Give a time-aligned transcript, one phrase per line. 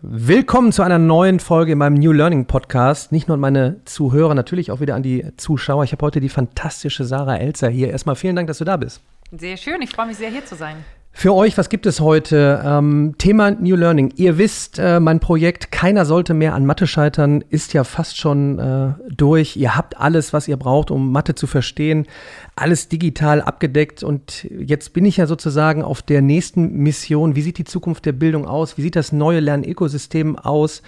[0.00, 3.10] Willkommen zu einer neuen Folge in meinem New Learning Podcast.
[3.10, 5.82] Nicht nur an meine Zuhörer, natürlich auch wieder an die Zuschauer.
[5.82, 7.90] Ich habe heute die fantastische Sarah Elzer hier.
[7.90, 9.00] Erstmal vielen Dank, dass du da bist.
[9.32, 10.84] Sehr schön, ich freue mich sehr, hier zu sein.
[11.20, 12.62] Für euch, was gibt es heute?
[12.64, 14.12] Ähm, Thema New Learning.
[14.14, 18.60] Ihr wisst, äh, mein Projekt Keiner sollte mehr an Mathe scheitern ist ja fast schon
[18.60, 19.56] äh, durch.
[19.56, 22.06] Ihr habt alles, was ihr braucht, um Mathe zu verstehen.
[22.54, 24.04] Alles digital abgedeckt.
[24.04, 27.34] Und jetzt bin ich ja sozusagen auf der nächsten Mission.
[27.34, 28.78] Wie sieht die Zukunft der Bildung aus?
[28.78, 30.82] Wie sieht das neue Lernökosystem aus?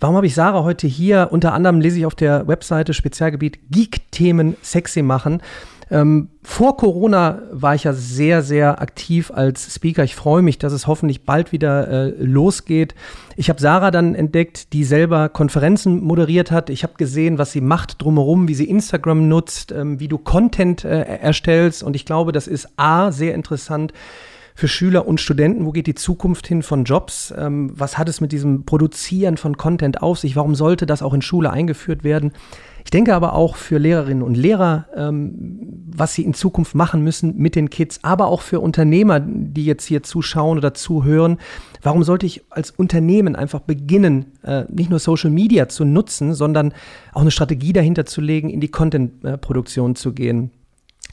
[0.00, 1.28] Warum habe ich Sarah heute hier?
[1.30, 5.40] Unter anderem lese ich auf der Webseite Spezialgebiet Geek-Themen sexy machen.
[5.90, 10.04] Ähm, vor Corona war ich ja sehr, sehr aktiv als Speaker.
[10.04, 12.94] Ich freue mich, dass es hoffentlich bald wieder äh, losgeht.
[13.36, 16.70] Ich habe Sarah dann entdeckt, die selber Konferenzen moderiert hat.
[16.70, 20.84] Ich habe gesehen, was sie macht drumherum, wie sie Instagram nutzt, ähm, wie du Content
[20.84, 21.82] äh, erstellst.
[21.82, 23.92] Und ich glaube, das ist A, sehr interessant
[24.58, 25.66] für Schüler und Studenten?
[25.66, 27.32] Wo geht die Zukunft hin von Jobs?
[27.38, 30.34] Ähm, was hat es mit diesem Produzieren von Content auf sich?
[30.34, 32.32] Warum sollte das auch in Schule eingeführt werden?
[32.88, 37.36] Ich denke aber auch für Lehrerinnen und Lehrer, ähm, was sie in Zukunft machen müssen
[37.36, 41.36] mit den Kids, aber auch für Unternehmer, die jetzt hier zuschauen oder zuhören.
[41.82, 46.72] Warum sollte ich als Unternehmen einfach beginnen, äh, nicht nur Social Media zu nutzen, sondern
[47.12, 50.50] auch eine Strategie dahinter zu legen, in die Content-Produktion zu gehen?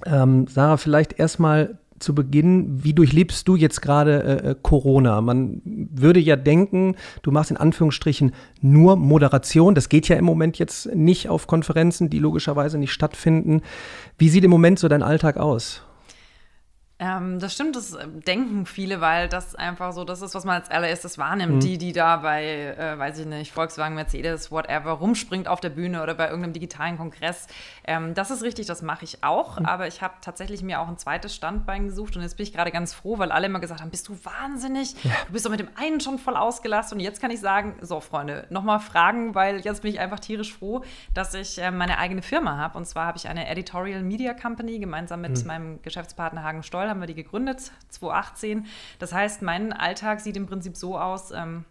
[0.05, 5.21] Ähm, Sarah, vielleicht erstmal zu Beginn, wie durchlebst du jetzt gerade äh, äh, Corona?
[5.21, 9.75] Man würde ja denken, du machst in Anführungsstrichen nur Moderation.
[9.75, 13.61] Das geht ja im Moment jetzt nicht auf Konferenzen, die logischerweise nicht stattfinden.
[14.17, 15.83] Wie sieht im Moment so dein Alltag aus?
[16.97, 20.55] Ähm, das stimmt, das äh, denken viele, weil das einfach so das ist, was man
[20.55, 21.55] als allererstes wahrnimmt.
[21.55, 21.59] Mhm.
[21.59, 26.01] Die, die da bei, äh, weiß ich nicht, Volkswagen, Mercedes, whatever, rumspringt auf der Bühne
[26.01, 27.47] oder bei irgendeinem digitalen Kongress.
[27.83, 29.59] Ähm, das ist richtig, das mache ich auch.
[29.59, 29.65] Mhm.
[29.65, 32.71] Aber ich habe tatsächlich mir auch ein zweites Standbein gesucht und jetzt bin ich gerade
[32.71, 34.95] ganz froh, weil alle immer gesagt haben, bist du wahnsinnig?
[35.03, 35.11] Ja.
[35.27, 37.99] Du bist doch mit dem einen schon voll ausgelastet und jetzt kann ich sagen, so
[37.99, 40.81] Freunde, nochmal fragen, weil jetzt bin ich einfach tierisch froh,
[41.13, 42.77] dass ich äh, meine eigene Firma habe.
[42.77, 45.47] Und zwar habe ich eine Editorial Media Company gemeinsam mit mhm.
[45.47, 48.65] meinem Geschäftspartner Hagen Stoll Zoll haben wir die gegründet, 2018.
[48.99, 51.65] Das heißt, mein Alltag sieht im Prinzip so aus, ähm,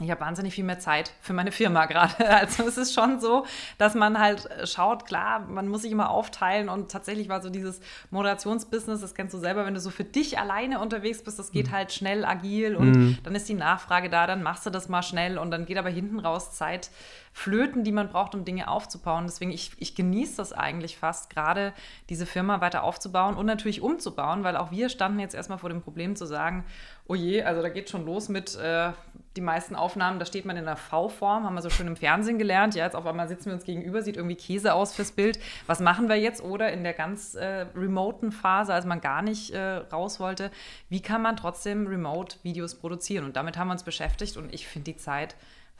[0.00, 2.14] ich habe wahnsinnig viel mehr Zeit für meine Firma gerade.
[2.40, 3.44] Also es ist schon so,
[3.76, 7.80] dass man halt schaut, klar, man muss sich immer aufteilen und tatsächlich war so dieses
[8.10, 11.68] Moderationsbusiness, das kennst du selber, wenn du so für dich alleine unterwegs bist, das geht
[11.68, 11.72] mhm.
[11.72, 13.18] halt schnell, agil und mhm.
[13.24, 15.90] dann ist die Nachfrage da, dann machst du das mal schnell und dann geht aber
[15.90, 16.90] hinten raus Zeit
[17.32, 19.24] flöten, die man braucht, um Dinge aufzubauen.
[19.26, 21.72] Deswegen, ich, ich genieße das eigentlich fast, gerade
[22.08, 25.80] diese Firma weiter aufzubauen und natürlich umzubauen, weil auch wir standen jetzt erstmal vor dem
[25.80, 26.64] Problem zu sagen,
[27.10, 28.92] oh je, also da geht schon los mit äh,
[29.34, 32.38] die meisten Aufnahmen, da steht man in der V-Form, haben wir so schön im Fernsehen
[32.38, 32.76] gelernt.
[32.76, 35.40] Ja, jetzt auf einmal sitzen wir uns gegenüber, sieht irgendwie Käse aus fürs Bild.
[35.66, 36.40] Was machen wir jetzt?
[36.40, 40.52] Oder in der ganz äh, remoten Phase, als man gar nicht äh, raus wollte,
[40.88, 43.24] wie kann man trotzdem remote Videos produzieren?
[43.24, 45.34] Und damit haben wir uns beschäftigt und ich finde die Zeit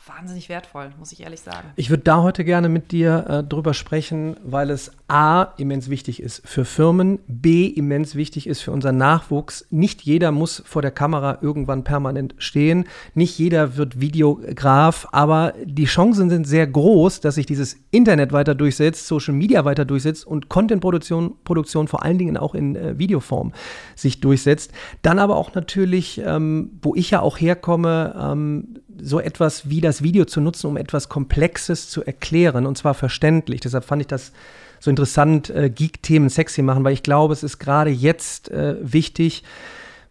[0.07, 1.69] wahnsinnig wertvoll, muss ich ehrlich sagen.
[1.77, 6.23] Ich würde da heute gerne mit dir äh, drüber sprechen, weil es A immens wichtig
[6.23, 9.67] ist für Firmen, B immens wichtig ist für unseren Nachwuchs.
[9.71, 15.85] Nicht jeder muss vor der Kamera irgendwann permanent stehen, nicht jeder wird Videograf, aber die
[15.85, 20.49] Chancen sind sehr groß, dass sich dieses Internet weiter durchsetzt, Social Media weiter durchsetzt und
[20.49, 23.53] Contentproduktion Produktion vor allen Dingen auch in äh, Videoform
[23.97, 24.73] sich durchsetzt.
[25.03, 30.03] Dann aber auch natürlich, ähm, wo ich ja auch herkomme, ähm, so etwas wie das
[30.03, 33.61] Video zu nutzen, um etwas Komplexes zu erklären und zwar verständlich.
[33.61, 34.33] Deshalb fand ich das
[34.79, 39.43] so interessant, äh, Geek-Themen sexy machen, weil ich glaube, es ist gerade jetzt äh, wichtig.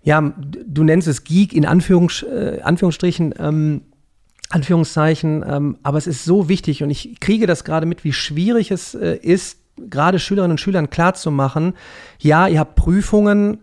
[0.03, 3.33] Ja, du nennst es Geek in Anführungs äh, Anführungsstrichen.
[3.37, 3.81] Ähm,
[4.51, 8.71] Anführungszeichen, ähm, aber es ist so wichtig und ich kriege das gerade mit, wie schwierig
[8.71, 11.73] es äh, ist, gerade Schülerinnen und Schülern klarzumachen,
[12.17, 13.59] ja, ihr habt Prüfungen,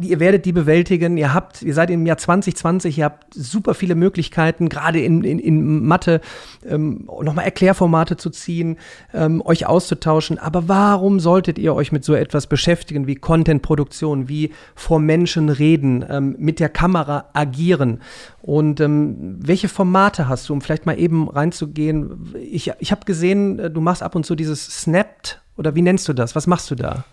[0.00, 1.16] ihr werdet die bewältigen.
[1.16, 5.38] Ihr habt, ihr seid im Jahr 2020, ihr habt super viele Möglichkeiten, gerade in, in,
[5.38, 6.20] in Mathe,
[6.66, 8.76] ähm, nochmal Erklärformate zu ziehen,
[9.12, 10.38] ähm, euch auszutauschen.
[10.38, 16.04] Aber warum solltet ihr euch mit so etwas beschäftigen wie Contentproduktion, wie vor Menschen reden,
[16.08, 18.00] ähm, mit der Kamera agieren?
[18.42, 22.34] Und ähm, welche Formate hast du, um vielleicht mal eben reinzugehen?
[22.38, 26.08] Ich, ich habe gesehen, äh, du machst ab und zu dieses Snapped oder wie nennst
[26.08, 26.34] du das?
[26.34, 27.04] Was machst du da?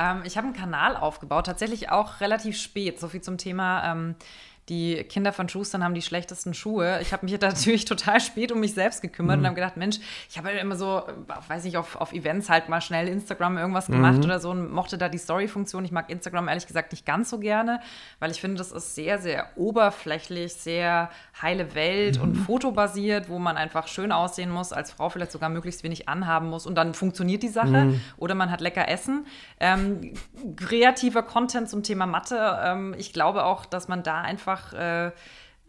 [0.00, 2.98] Ähm, ich habe einen Kanal aufgebaut, tatsächlich auch relativ spät.
[2.98, 3.92] So viel zum Thema.
[3.92, 4.14] Ähm,
[4.68, 7.00] die Kinder von Schustern haben die schlechtesten Schuhe.
[7.02, 9.42] Ich habe mich natürlich total spät um mich selbst gekümmert mhm.
[9.42, 9.98] und habe gedacht, Mensch,
[10.28, 11.02] ich habe halt immer so,
[11.48, 14.24] weiß nicht, auf, auf Events halt mal schnell Instagram irgendwas gemacht mhm.
[14.24, 15.84] oder so und mochte da die Story-Funktion.
[15.84, 17.80] Ich mag Instagram ehrlich gesagt nicht ganz so gerne,
[18.20, 21.10] weil ich finde, das ist sehr, sehr oberflächlich, sehr
[21.42, 22.22] heile Welt mhm.
[22.22, 26.48] und fotobasiert, wo man einfach schön aussehen muss, als Frau vielleicht sogar möglichst wenig anhaben
[26.48, 27.84] muss und dann funktioniert die Sache.
[27.86, 28.00] Mhm.
[28.16, 29.26] Oder man hat lecker Essen.
[29.58, 30.14] Ähm,
[30.56, 32.58] kreativer Content zum Thema Mathe.
[32.62, 35.12] Ähm, ich glaube auch, dass man da einfach äh,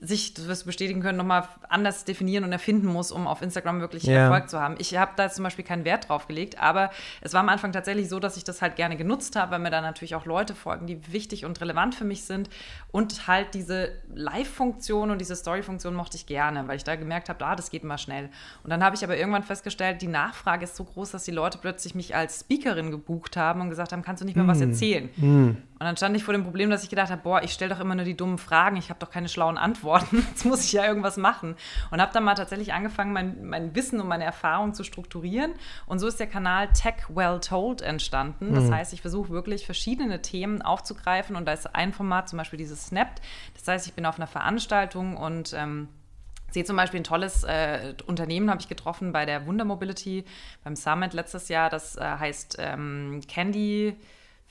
[0.03, 3.81] sich, das wirst du bestätigen können, nochmal anders definieren und erfinden muss, um auf Instagram
[3.81, 4.23] wirklich Ja.
[4.23, 4.75] Erfolg zu haben.
[4.79, 6.89] Ich habe da zum Beispiel keinen Wert drauf gelegt, aber
[7.21, 9.69] es war am Anfang tatsächlich so, dass ich das halt gerne genutzt habe, weil mir
[9.69, 12.49] da natürlich auch Leute folgen, die wichtig und relevant für mich sind.
[12.91, 17.45] Und halt diese Live-Funktion und diese Story-Funktion mochte ich gerne, weil ich da gemerkt habe,
[17.45, 18.29] ah, das geht immer schnell.
[18.63, 21.59] Und dann habe ich aber irgendwann festgestellt, die Nachfrage ist so groß, dass die Leute
[21.59, 25.09] plötzlich mich als Speakerin gebucht haben und gesagt haben, kannst du nicht mehr was erzählen?
[25.17, 27.79] Und dann stand ich vor dem Problem, dass ich gedacht habe, boah, ich stelle doch
[27.81, 30.85] immer nur die dummen Fragen, ich habe doch keine schlauen Antworten, jetzt muss ich ja
[30.85, 31.55] irgendwas machen.
[31.89, 35.53] Und habe dann mal tatsächlich angefangen, mein, mein Wissen und meine Erfahrung zu strukturieren.
[35.85, 38.53] Und so ist der Kanal Tech Well Told entstanden.
[38.53, 42.57] Das heißt, ich versuche wirklich verschiedene Themen aufzugreifen und da ist ein Format, zum Beispiel
[42.57, 43.21] dieses Snapped.
[43.53, 45.87] Das heißt, ich bin auf einer Veranstaltung und ähm,
[46.51, 50.25] sehe zum Beispiel ein tolles äh, Unternehmen, habe ich getroffen bei der Wunder Mobility
[50.63, 51.69] beim Summit letztes Jahr.
[51.69, 53.95] Das äh, heißt ähm, Candy,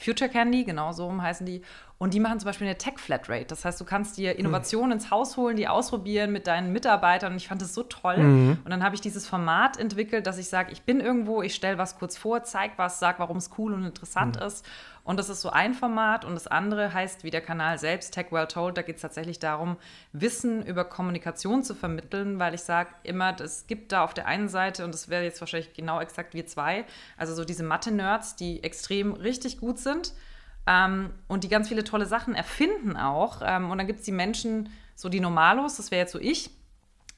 [0.00, 1.62] Future Candy, genau so heißen die.
[1.98, 3.44] Und die machen zum Beispiel eine Tech Flatrate.
[3.44, 7.32] Das heißt, du kannst dir Innovationen ins Haus holen, die ausprobieren mit deinen Mitarbeitern.
[7.32, 8.16] Und ich fand das so toll.
[8.64, 11.76] Und dann habe ich dieses Format entwickelt, dass ich sage, ich bin irgendwo, ich stelle
[11.76, 14.64] was kurz vor, zeige was, sage, warum es cool und interessant ist.
[15.04, 16.24] Und das ist so ein Format.
[16.24, 19.38] Und das andere heißt, wie der Kanal selbst, Tech Well Told, da geht es tatsächlich
[19.38, 19.76] darum,
[20.12, 24.48] Wissen über Kommunikation zu vermitteln, weil ich sage immer, es gibt da auf der einen
[24.48, 26.84] Seite, und das wäre jetzt wahrscheinlich genau exakt wir zwei,
[27.16, 30.12] also so diese Mathe-Nerds, die extrem richtig gut sind
[30.66, 33.42] ähm, und die ganz viele tolle Sachen erfinden auch.
[33.44, 36.50] Ähm, und dann gibt es die Menschen, so die Normalos, das wäre jetzt so ich.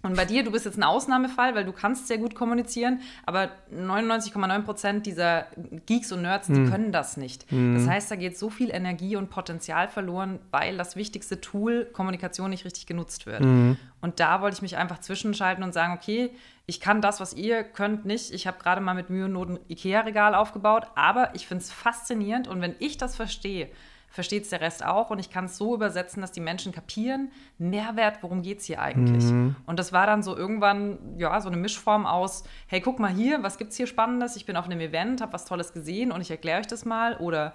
[0.03, 3.51] Und bei dir, du bist jetzt ein Ausnahmefall, weil du kannst sehr gut kommunizieren, aber
[3.73, 5.47] 99,9 Prozent dieser
[5.87, 7.47] Geeks und Nerds, die können das nicht.
[7.51, 12.51] Das heißt, da geht so viel Energie und Potenzial verloren, weil das wichtigste Tool Kommunikation
[12.51, 13.43] nicht richtig genutzt wird.
[13.43, 16.31] Und da wollte ich mich einfach zwischenschalten und sagen, okay,
[16.67, 18.33] ich kann das, was ihr könnt, nicht.
[18.33, 21.71] Ich habe gerade mal mit Mühe und Not ein Ikea-Regal aufgebaut, aber ich finde es
[21.71, 23.69] faszinierend und wenn ich das verstehe,
[24.13, 27.33] versteht es der Rest auch und ich kann es so übersetzen, dass die Menschen kapieren,
[27.59, 29.25] Mehrwert, worum geht es hier eigentlich?
[29.67, 33.43] Und das war dann so irgendwann, ja, so eine Mischform aus, hey, guck mal hier,
[33.43, 34.37] was gibt's hier Spannendes?
[34.37, 37.17] Ich bin auf einem Event, habe was Tolles gesehen und ich erkläre euch das mal
[37.17, 37.55] oder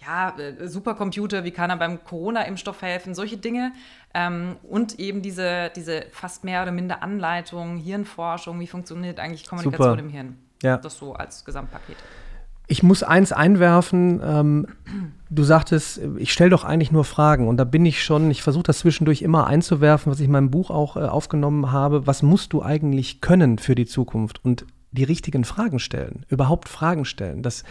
[0.00, 3.72] ja, äh, Supercomputer, wie kann er beim Corona-Impfstoff helfen, solche Dinge.
[4.14, 9.90] Ähm, und eben diese, diese fast mehr oder minder Anleitung, Hirnforschung, wie funktioniert eigentlich Kommunikation
[9.90, 10.00] Super.
[10.00, 10.38] im Hirn.
[10.62, 10.76] Ja.
[10.76, 11.96] Das so als Gesamtpaket.
[12.68, 14.20] Ich muss eins einwerfen.
[14.22, 14.66] Ähm,
[15.30, 17.48] du sagtest, ich stelle doch eigentlich nur Fragen.
[17.48, 20.50] Und da bin ich schon, ich versuche das zwischendurch immer einzuwerfen, was ich in meinem
[20.50, 22.06] Buch auch äh, aufgenommen habe.
[22.06, 24.44] Was musst du eigentlich können für die Zukunft?
[24.44, 27.42] Und die richtigen Fragen stellen, überhaupt Fragen stellen.
[27.42, 27.64] Das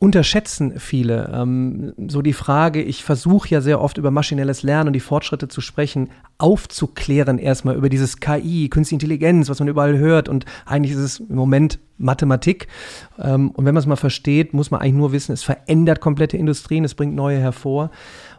[0.00, 1.30] unterschätzen viele.
[1.32, 5.46] Ähm, so die Frage, ich versuche ja sehr oft über maschinelles Lernen und die Fortschritte
[5.46, 6.08] zu sprechen,
[6.38, 10.30] aufzuklären erstmal über dieses KI, Künstliche Intelligenz, was man überall hört.
[10.30, 12.66] Und eigentlich ist es im Moment Mathematik.
[13.18, 16.38] Ähm, und wenn man es mal versteht, muss man eigentlich nur wissen, es verändert komplette
[16.38, 17.90] Industrien, es bringt neue hervor.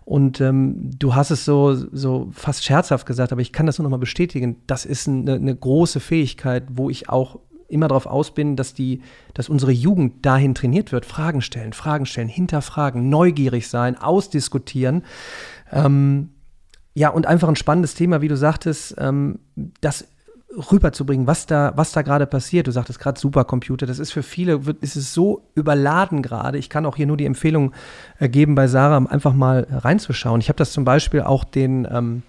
[0.03, 3.83] Und ähm, du hast es so, so fast scherzhaft gesagt, aber ich kann das nur
[3.83, 4.55] noch mal bestätigen.
[4.65, 7.37] Das ist eine, eine große Fähigkeit, wo ich auch
[7.71, 9.01] immer darauf aus bin, dass, die,
[9.33, 11.05] dass unsere Jugend dahin trainiert wird.
[11.05, 15.03] Fragen stellen, Fragen stellen, hinterfragen, neugierig sein, ausdiskutieren.
[15.71, 16.29] Ähm,
[16.93, 19.39] ja, und einfach ein spannendes Thema, wie du sagtest, ähm,
[19.79, 20.07] das
[20.71, 22.67] rüberzubringen, was da, was da gerade passiert.
[22.67, 26.57] Du sagtest gerade Supercomputer, das ist für viele, wird, ist es so überladen gerade.
[26.57, 27.71] Ich kann auch hier nur die Empfehlung
[28.19, 30.41] äh, geben bei Sarah, einfach mal reinzuschauen.
[30.41, 32.23] Ich habe das zum Beispiel auch den, ähm,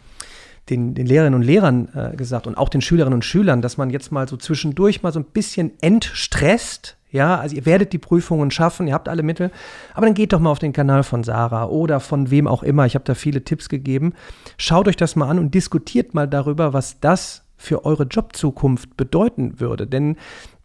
[0.71, 3.91] den, den Lehrerinnen und Lehrern äh, gesagt und auch den Schülerinnen und Schülern, dass man
[3.91, 6.97] jetzt mal so zwischendurch mal so ein bisschen entstresst.
[7.11, 9.51] Ja, also ihr werdet die Prüfungen schaffen, ihr habt alle Mittel,
[9.93, 12.87] aber dann geht doch mal auf den Kanal von Sarah oder von wem auch immer.
[12.87, 14.15] Ich habe da viele Tipps gegeben.
[14.57, 19.61] Schaut euch das mal an und diskutiert mal darüber, was das für eure Jobzukunft bedeuten
[19.61, 19.87] würde.
[19.87, 20.17] Denn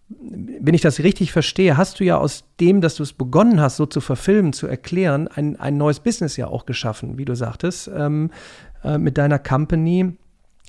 [0.10, 3.76] wenn ich das richtig verstehe, hast du ja aus dem, dass du es begonnen hast,
[3.76, 7.92] so zu verfilmen, zu erklären, ein, ein neues Business ja auch geschaffen, wie du sagtest,
[7.94, 8.32] ähm,
[8.84, 10.18] äh, mit deiner Company.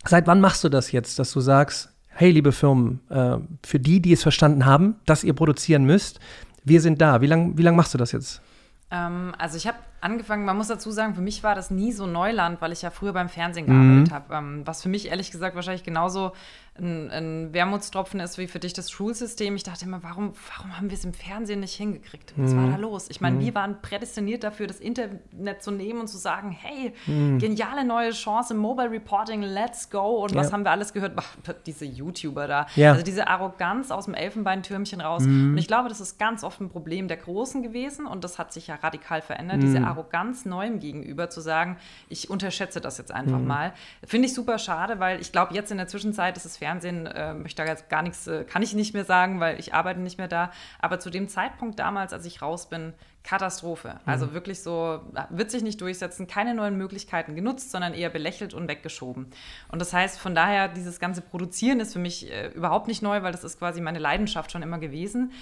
[0.05, 4.00] Seit wann machst du das jetzt, dass du sagst, hey, liebe Firmen, äh, für die,
[4.00, 6.21] die es verstanden haben, dass ihr produzieren müsst,
[6.65, 7.21] wir sind da.
[7.21, 8.43] Wie lange wie lang machst du das jetzt?
[8.91, 12.07] Ähm, also ich habe angefangen, man muss dazu sagen, für mich war das nie so
[12.07, 14.35] Neuland, weil ich ja früher beim Fernsehen gearbeitet habe.
[14.35, 16.33] Ähm, was für mich ehrlich gesagt wahrscheinlich genauso
[16.81, 19.57] ein, ein Wermutstropfen ist wie für dich das Schulsystem.
[19.57, 22.35] Ich dachte immer, warum, warum haben wir es im Fernsehen nicht hingekriegt?
[22.37, 23.07] Was war da los?
[23.11, 26.93] Ich meine, wir waren prädestiniert dafür, das Internet zu nehmen und zu sagen, hey,
[27.38, 30.23] geniale neue Chance im Mobile Reporting, let's go.
[30.23, 30.52] Und was Ja.
[30.52, 31.17] haben wir alles gehört?
[31.17, 31.25] Bah,
[31.67, 32.67] diese YouTuber da.
[32.76, 32.93] Ja.
[32.93, 35.25] Also diese Arroganz aus dem Elfenbeintürmchen raus.
[35.25, 38.52] Und ich glaube, das ist ganz oft ein Problem der Großen gewesen und das hat
[38.52, 41.76] sich ja radikal verändert, diese Arroganz Neuem gegenüber, zu sagen,
[42.09, 43.47] ich unterschätze das jetzt einfach mhm.
[43.47, 43.73] mal.
[44.04, 47.35] Finde ich super schade, weil ich glaube, jetzt in der Zwischenzeit ist das Fernsehen, äh,
[47.35, 50.18] möchte da jetzt gar nichts, äh, kann ich nicht mehr sagen, weil ich arbeite nicht
[50.18, 50.50] mehr da.
[50.78, 52.95] Aber zu dem Zeitpunkt damals, als ich raus bin,
[53.28, 53.88] Katastrophe.
[53.88, 54.00] Mhm.
[54.07, 58.68] Also wirklich so, wird sich nicht durchsetzen, keine neuen Möglichkeiten genutzt, sondern eher belächelt und
[58.68, 59.26] weggeschoben.
[59.71, 63.23] Und das heißt, von daher, dieses ganze Produzieren ist für mich äh, überhaupt nicht neu,
[63.23, 65.33] weil das ist quasi meine Leidenschaft schon immer gewesen.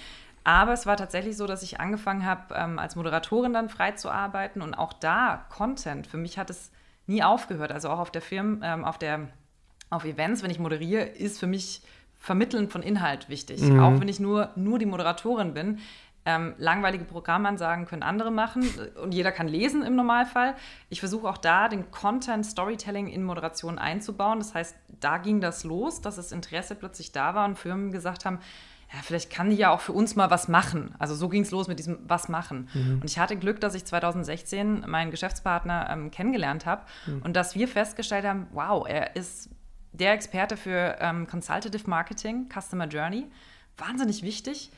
[0.47, 4.09] Aber es war tatsächlich so, dass ich angefangen habe, ähm, als Moderatorin dann frei zu
[4.09, 6.07] arbeiten und auch da Content.
[6.07, 6.71] Für mich hat es
[7.05, 7.73] nie aufgehört.
[7.73, 9.27] Also auch auf der Firma, ähm, auf der
[9.89, 11.81] auf Events, wenn ich moderiere, ist für mich
[12.17, 13.61] Vermitteln von Inhalt wichtig.
[13.61, 13.81] Mhm.
[13.81, 15.79] Auch wenn ich nur, nur die Moderatorin bin.
[16.23, 18.69] Ähm, langweilige Programmansagen können andere machen
[19.03, 20.55] und jeder kann lesen im Normalfall.
[20.87, 24.39] Ich versuche auch da den Content Storytelling in Moderation einzubauen.
[24.39, 28.23] Das heißt, da ging das los, dass das Interesse plötzlich da war und Firmen gesagt
[28.23, 28.39] haben,
[28.93, 30.95] ja, vielleicht kann die ja auch für uns mal was machen.
[30.97, 32.69] Also so ging es los mit diesem was machen.
[32.73, 32.99] Mhm.
[33.01, 37.21] Und ich hatte Glück, dass ich 2016 meinen Geschäftspartner ähm, kennengelernt habe mhm.
[37.21, 39.49] und dass wir festgestellt haben, wow, er ist
[39.91, 43.25] der Experte für ähm, Consultative Marketing, Customer Journey.
[43.77, 44.71] Wahnsinnig wichtig.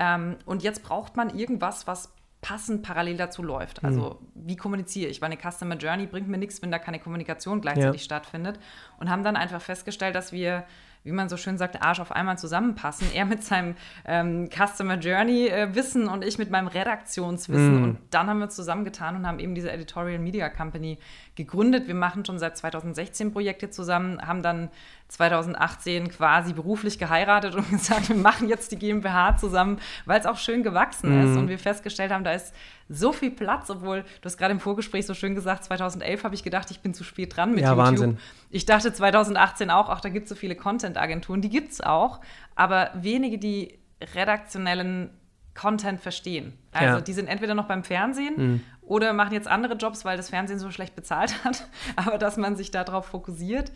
[0.00, 3.84] Ähm, und jetzt braucht man irgendwas, was passend parallel dazu läuft.
[3.84, 4.48] Also mhm.
[4.48, 5.22] wie kommuniziere ich?
[5.22, 8.04] Weil eine Customer Journey bringt mir nichts, wenn da keine Kommunikation gleichzeitig ja.
[8.04, 8.58] stattfindet.
[8.98, 10.64] Und haben dann einfach festgestellt, dass wir
[11.04, 13.06] wie man so schön sagt, Arsch auf einmal zusammenpassen.
[13.12, 17.80] Er mit seinem ähm, Customer Journey äh, Wissen und ich mit meinem Redaktionswissen.
[17.80, 17.84] Mm.
[17.84, 20.98] Und dann haben wir uns zusammengetan und haben eben diese Editorial Media Company
[21.34, 21.86] gegründet.
[21.86, 24.70] Wir machen schon seit 2016 Projekte zusammen, haben dann
[25.08, 30.38] 2018 quasi beruflich geheiratet und gesagt, wir machen jetzt die GmbH zusammen, weil es auch
[30.38, 31.24] schön gewachsen mm.
[31.24, 32.54] ist und wir festgestellt haben, da ist
[32.88, 36.42] so viel Platz, obwohl du hast gerade im Vorgespräch so schön gesagt, 2011 habe ich
[36.42, 37.86] gedacht, ich bin zu spät dran mit ja, YouTube.
[37.86, 38.18] Wahnsinn.
[38.50, 42.20] Ich dachte 2018 auch, ach, da gibt es so viele Content-Agenturen, die gibt es auch,
[42.54, 43.78] aber wenige, die
[44.14, 45.10] redaktionellen
[45.54, 46.58] Content verstehen.
[46.72, 47.00] Also ja.
[47.00, 48.60] die sind entweder noch beim Fernsehen mhm.
[48.82, 51.68] oder machen jetzt andere Jobs, weil das Fernsehen so schlecht bezahlt hat.
[51.96, 53.70] Aber dass man sich darauf fokussiert,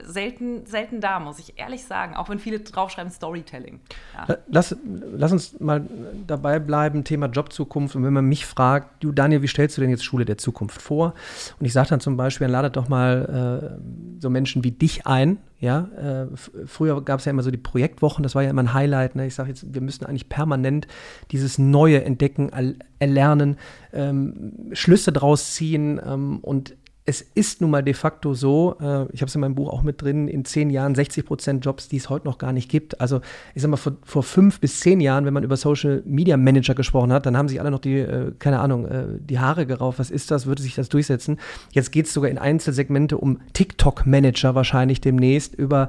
[0.00, 3.80] selten, selten da, muss ich ehrlich sagen, auch wenn viele draufschreiben Storytelling.
[4.14, 4.38] Ja.
[4.48, 4.74] Lass,
[5.12, 5.86] lass uns mal
[6.26, 7.94] dabei bleiben, Thema Jobzukunft.
[7.94, 10.80] Und wenn man mich fragt, du Daniel, wie stellst du denn jetzt Schule der Zukunft
[10.80, 11.14] vor?
[11.60, 15.06] Und ich sage dann zum Beispiel, dann ladet doch mal äh, so Menschen wie dich
[15.06, 15.38] ein.
[15.60, 18.74] Ja, äh, früher gab es ja immer so die Projektwochen, das war ja immer ein
[18.74, 19.14] Highlight.
[19.14, 19.26] Ne?
[19.26, 20.88] Ich sage jetzt, wir müssen eigentlich permanent
[21.30, 22.50] dieses Neue entdecken,
[22.98, 23.58] erlernen,
[23.92, 29.22] ähm, Schlüsse draus ziehen ähm, und es ist nun mal de facto so, äh, ich
[29.22, 31.96] habe es in meinem Buch auch mit drin, in zehn Jahren 60 Prozent Jobs, die
[31.96, 33.00] es heute noch gar nicht gibt.
[33.00, 33.20] Also
[33.54, 36.74] ich sag mal, vor, vor, fünf bis zehn Jahren, wenn man über Social Media Manager
[36.74, 39.98] gesprochen hat, dann haben sich alle noch die, äh, keine Ahnung, äh, die Haare gerauft.
[39.98, 40.46] Was ist das?
[40.46, 41.38] Würde sich das durchsetzen?
[41.72, 45.88] Jetzt geht es sogar in Einzelsegmente um TikTok-Manager wahrscheinlich demnächst, über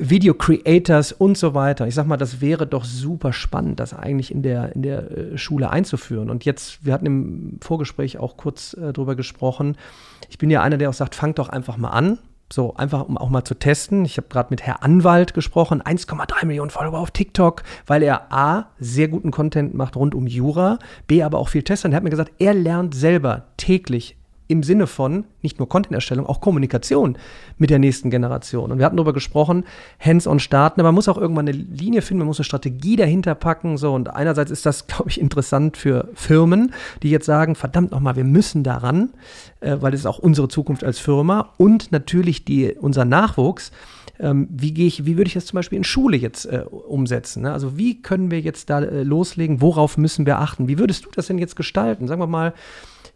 [0.00, 1.86] Video Creators und so weiter.
[1.86, 5.38] Ich sag mal, das wäre doch super spannend, das eigentlich in der, in der äh,
[5.38, 6.30] Schule einzuführen.
[6.30, 9.76] Und jetzt, wir hatten im Vorgespräch auch kurz äh, drüber gesprochen,
[10.28, 12.18] ich bin ja einer, der auch sagt, fang doch einfach mal an.
[12.52, 14.04] So, einfach um auch mal zu testen.
[14.04, 18.70] Ich habe gerade mit Herr Anwalt gesprochen, 1,3 Millionen Follower auf TikTok, weil er A,
[18.78, 21.86] sehr guten Content macht rund um Jura, B, aber auch viel Tester.
[21.86, 24.16] Und er hat mir gesagt, er lernt selber täglich
[24.50, 27.16] im Sinne von nicht nur Content-Erstellung, auch Kommunikation
[27.56, 28.72] mit der nächsten Generation.
[28.72, 29.64] Und wir hatten darüber gesprochen,
[30.00, 33.34] hands-on starten, aber man muss auch irgendwann eine Linie finden, man muss eine Strategie dahinter
[33.34, 33.76] packen.
[33.76, 38.16] So, und einerseits ist das, glaube ich, interessant für Firmen, die jetzt sagen, verdammt nochmal,
[38.16, 39.10] wir müssen daran,
[39.60, 43.70] äh, weil es ist auch unsere Zukunft als Firma und natürlich die, unser Nachwuchs.
[44.18, 47.42] Ähm, wie gehe ich, wie würde ich das zum Beispiel in Schule jetzt äh, umsetzen?
[47.42, 47.52] Ne?
[47.52, 49.62] Also wie können wir jetzt da äh, loslegen?
[49.62, 50.68] Worauf müssen wir achten?
[50.68, 52.06] Wie würdest du das denn jetzt gestalten?
[52.06, 52.52] Sagen wir mal,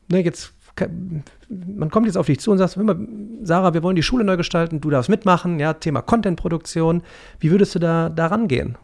[0.09, 0.54] ne, jetzt
[1.49, 2.97] man kommt jetzt auf dich zu und sagt, mal,
[3.43, 7.03] Sarah, wir wollen die Schule neu gestalten, du darfst mitmachen, ja, Thema Contentproduktion.
[7.39, 8.77] Wie würdest du da, da rangehen?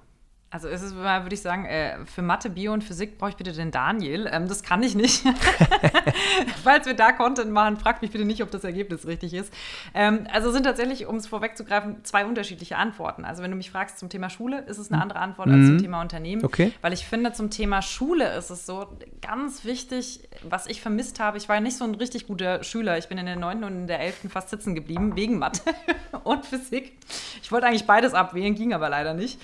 [0.52, 3.36] Also ist es mal, würde ich sagen, äh, für Mathe, Bio und Physik brauche ich
[3.36, 4.28] bitte den Daniel.
[4.32, 5.22] Ähm, das kann ich nicht.
[6.64, 9.54] Falls wir da Content machen, fragt mich bitte nicht, ob das Ergebnis richtig ist.
[9.94, 13.24] Ähm, also sind tatsächlich, um es vorwegzugreifen, zwei unterschiedliche Antworten.
[13.24, 15.02] Also wenn du mich fragst zum Thema Schule, ist es eine hm.
[15.02, 15.54] andere Antwort mhm.
[15.54, 15.82] als zum hm.
[15.82, 16.44] Thema Unternehmen.
[16.44, 16.72] Okay.
[16.80, 18.88] Weil ich finde, zum Thema Schule ist es so
[19.22, 21.38] ganz wichtig, was ich vermisst habe.
[21.38, 22.98] Ich war ja nicht so ein richtig guter Schüler.
[22.98, 23.62] Ich bin in der 9.
[23.62, 24.28] und in der 11.
[24.28, 25.62] fast sitzen geblieben, wegen Mathe
[26.24, 26.98] und Physik.
[27.40, 29.40] Ich wollte eigentlich beides abwählen, ging aber leider nicht.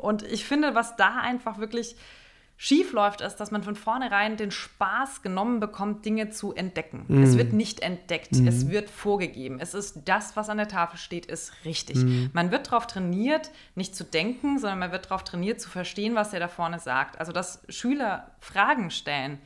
[0.00, 1.96] Und ich finde, was da einfach wirklich
[2.62, 7.06] schief läuft, ist, dass man von vornherein den Spaß genommen bekommt, Dinge zu entdecken.
[7.08, 7.22] Mm.
[7.22, 8.46] Es wird nicht entdeckt, mm.
[8.46, 9.58] es wird vorgegeben.
[9.60, 11.96] Es ist das, was an der Tafel steht, ist richtig.
[11.96, 12.26] Mm.
[12.34, 16.34] Man wird darauf trainiert, nicht zu denken, sondern man wird darauf trainiert, zu verstehen, was
[16.34, 17.18] er da vorne sagt.
[17.18, 19.38] Also, dass Schüler Fragen stellen,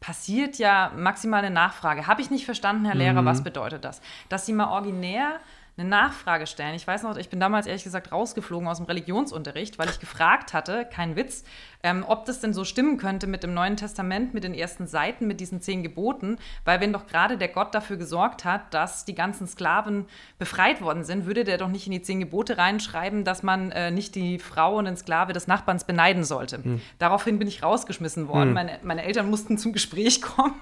[0.00, 2.08] passiert ja maximal eine Nachfrage.
[2.08, 4.00] Habe ich nicht verstanden, Herr Lehrer, was bedeutet das?
[4.28, 5.38] Dass sie mal originär
[5.78, 6.74] eine Nachfrage stellen.
[6.74, 10.54] Ich weiß noch, ich bin damals ehrlich gesagt rausgeflogen aus dem Religionsunterricht, weil ich gefragt
[10.54, 11.44] hatte, kein Witz,
[11.86, 15.28] ähm, ob das denn so stimmen könnte mit dem Neuen Testament, mit den ersten Seiten,
[15.28, 19.14] mit diesen zehn Geboten, weil wenn doch gerade der Gott dafür gesorgt hat, dass die
[19.14, 20.06] ganzen Sklaven
[20.40, 23.92] befreit worden sind, würde der doch nicht in die zehn Gebote reinschreiben, dass man äh,
[23.92, 26.56] nicht die Frau und den Sklave des Nachbarns beneiden sollte.
[26.56, 26.80] Hm.
[26.98, 28.48] Daraufhin bin ich rausgeschmissen worden.
[28.48, 28.54] Hm.
[28.54, 30.60] Meine, meine Eltern mussten zum Gespräch kommen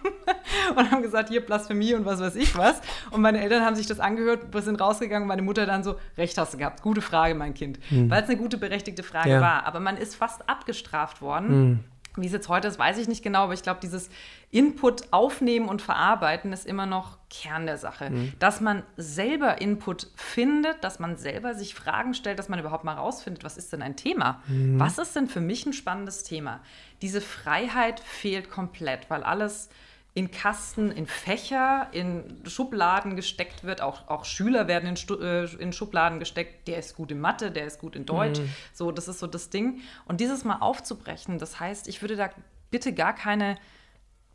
[0.76, 2.82] und haben gesagt, hier Blasphemie und was weiß ich was.
[3.10, 5.26] Und meine Eltern haben sich das angehört, wir sind rausgegangen.
[5.26, 7.78] Meine Mutter dann so, recht hast du gehabt, gute Frage, mein Kind.
[7.88, 8.10] Hm.
[8.10, 9.40] Weil es eine gute, berechtigte Frage ja.
[9.40, 9.64] war.
[9.64, 11.48] Aber man ist fast abgestraft worden.
[11.48, 11.84] Hm.
[12.16, 14.08] Wie es jetzt heute ist, weiß ich nicht genau, aber ich glaube, dieses
[14.52, 18.10] Input aufnehmen und verarbeiten ist immer noch Kern der Sache.
[18.10, 18.32] Mhm.
[18.38, 22.94] Dass man selber Input findet, dass man selber sich Fragen stellt, dass man überhaupt mal
[22.94, 24.40] rausfindet, was ist denn ein Thema?
[24.46, 24.78] Mhm.
[24.78, 26.60] Was ist denn für mich ein spannendes Thema?
[27.02, 29.68] Diese Freiheit fehlt komplett, weil alles
[30.16, 33.82] in Kasten, in Fächer, in Schubladen gesteckt wird.
[33.82, 36.68] Auch, auch Schüler werden in, Stu äh, in Schubladen gesteckt.
[36.68, 38.38] Der ist gut in Mathe, der ist gut in Deutsch.
[38.38, 38.48] Mhm.
[38.72, 39.80] So, das ist so das Ding.
[40.06, 42.30] Und dieses mal aufzubrechen, das heißt, ich würde da
[42.70, 43.56] bitte gar keine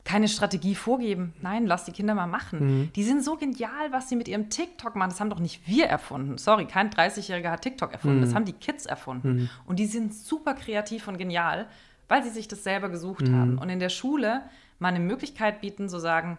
[0.05, 1.33] keine Strategie vorgeben.
[1.41, 2.59] Nein, lass die Kinder mal machen.
[2.59, 2.93] Mhm.
[2.93, 5.09] Die sind so genial, was sie mit ihrem TikTok machen.
[5.11, 6.37] Das haben doch nicht wir erfunden.
[6.37, 8.17] Sorry, kein 30-Jähriger hat TikTok erfunden.
[8.17, 8.21] Mhm.
[8.23, 9.33] Das haben die Kids erfunden.
[9.33, 9.49] Mhm.
[9.67, 11.67] Und die sind super kreativ und genial,
[12.07, 13.35] weil sie sich das selber gesucht mhm.
[13.35, 13.57] haben.
[13.59, 14.41] Und in der Schule
[14.79, 16.37] mal eine Möglichkeit bieten, zu sagen,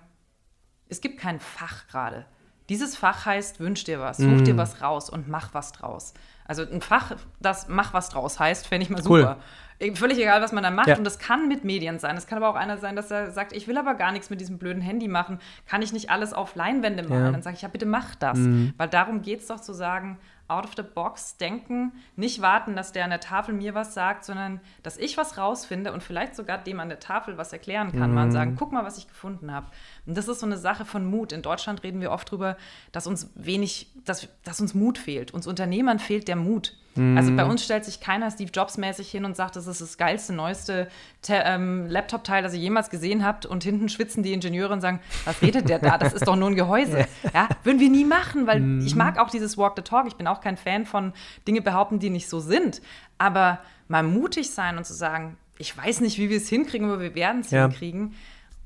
[0.89, 2.27] es gibt kein Fach gerade.
[2.69, 4.45] Dieses Fach heißt, wünsch dir was, such mm.
[4.45, 6.15] dir was raus und mach was draus.
[6.45, 9.39] Also ein Fach, das mach was draus heißt, fände ich mal super.
[9.81, 9.97] Cool.
[9.97, 10.89] Völlig egal, was man da macht.
[10.89, 10.97] Ja.
[10.97, 12.17] Und das kann mit Medien sein.
[12.17, 14.41] Es kann aber auch einer sein, dass er sagt, ich will aber gar nichts mit
[14.41, 15.39] diesem blöden Handy machen.
[15.67, 17.25] Kann ich nicht alles auf Leinwände malen?
[17.27, 17.33] Ja.
[17.33, 18.39] Dann sage ich, ja, bitte mach das.
[18.39, 18.75] Mhm.
[18.77, 20.19] Weil darum geht es doch zu sagen,
[20.51, 24.25] out of the box denken, nicht warten, dass der an der Tafel mir was sagt,
[24.25, 28.11] sondern dass ich was rausfinde und vielleicht sogar dem an der Tafel was erklären kann.
[28.11, 28.17] Mhm.
[28.17, 29.69] Mal sagen, guck mal, was ich gefunden habe.
[30.11, 31.31] Und das ist so eine Sache von Mut.
[31.31, 32.57] In Deutschland reden wir oft darüber,
[32.91, 35.33] dass uns wenig, dass, dass uns Mut fehlt.
[35.33, 36.77] Uns Unternehmern fehlt der Mut.
[36.97, 37.17] Mhm.
[37.17, 39.99] Also bei uns stellt sich keiner Steve Jobs mäßig hin und sagt, das ist das
[39.99, 40.89] geilste, neueste
[41.29, 43.47] ähm, Laptop-Teil, das ihr jemals gesehen habt.
[43.47, 45.97] Und hinten schwitzen die Ingenieure und sagen, was redet der da?
[45.97, 47.07] Das ist doch nur ein Gehäuse.
[47.33, 48.85] ja, würden wir nie machen, weil mhm.
[48.85, 50.09] ich mag auch dieses Walk the Talk.
[50.09, 51.13] Ich bin auch kein Fan von
[51.47, 52.83] Dinge behaupten, die nicht so sind.
[53.17, 56.99] Aber mal mutig sein und zu sagen, ich weiß nicht, wie wir es hinkriegen, aber
[56.99, 57.69] wir werden es ja.
[57.69, 58.17] hinkriegen.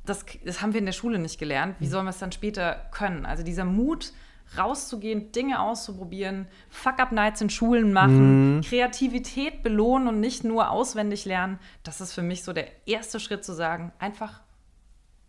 [0.06, 1.76] Das, das haben wir in der Schule nicht gelernt.
[1.78, 1.90] Wie mhm.
[1.90, 3.26] sollen wir es dann später können?
[3.26, 4.12] Also dieser Mut,
[4.58, 8.60] rauszugehen, Dinge auszuprobieren, Fuck-Up-Nights in Schulen machen, mhm.
[8.62, 11.58] Kreativität belohnen und nicht nur auswendig lernen.
[11.82, 14.40] Das ist für mich so der erste Schritt zu sagen, einfach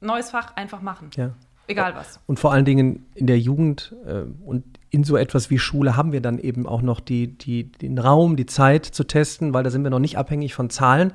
[0.01, 1.09] neues Fach, einfach machen.
[1.15, 1.33] Ja.
[1.67, 2.19] Egal was.
[2.27, 6.11] Und vor allen Dingen in der Jugend äh, und in so etwas wie Schule haben
[6.11, 9.71] wir dann eben auch noch die, die, den Raum, die Zeit zu testen, weil da
[9.71, 11.11] sind wir noch nicht abhängig von Zahlen.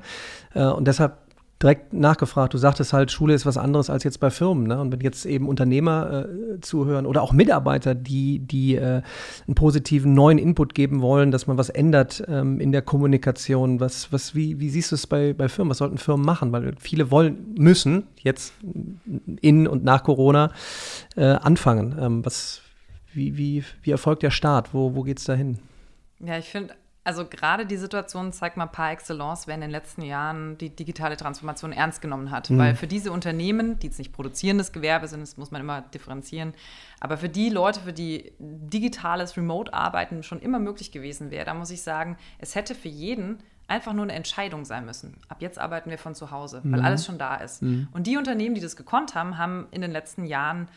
[0.53, 1.19] Äh, und deshalb
[1.61, 2.53] direkt nachgefragt.
[2.53, 4.67] Du sagtest halt, Schule ist was anderes als jetzt bei Firmen.
[4.67, 4.79] Ne?
[4.79, 9.01] Und wenn jetzt eben Unternehmer äh, zuhören oder auch Mitarbeiter, die, die äh,
[9.47, 14.11] einen positiven neuen Input geben wollen, dass man was ändert ähm, in der Kommunikation, was,
[14.11, 15.71] was, wie, wie siehst du es bei, bei Firmen?
[15.71, 16.51] Was sollten Firmen machen?
[16.51, 18.53] Weil viele wollen, müssen jetzt
[19.41, 20.51] in und nach Corona
[21.15, 21.95] äh, anfangen.
[21.99, 22.61] Ähm, was,
[23.13, 24.73] wie, wie, wie erfolgt der Start?
[24.73, 25.59] Wo, wo geht es da hin?
[26.19, 30.03] Ja, ich finde also gerade die Situation zeigt mal par excellence, wer in den letzten
[30.03, 32.49] Jahren die digitale Transformation ernst genommen hat.
[32.49, 32.57] Mhm.
[32.59, 36.53] Weil für diese Unternehmen, die jetzt nicht produzierendes Gewerbe sind, das muss man immer differenzieren,
[36.99, 41.71] aber für die Leute, für die digitales Remote-Arbeiten schon immer möglich gewesen wäre, da muss
[41.71, 45.15] ich sagen, es hätte für jeden einfach nur eine Entscheidung sein müssen.
[45.29, 46.85] Ab jetzt arbeiten wir von zu Hause, weil mhm.
[46.85, 47.63] alles schon da ist.
[47.63, 47.87] Mhm.
[47.93, 50.67] Und die Unternehmen, die das gekonnt haben, haben in den letzten Jahren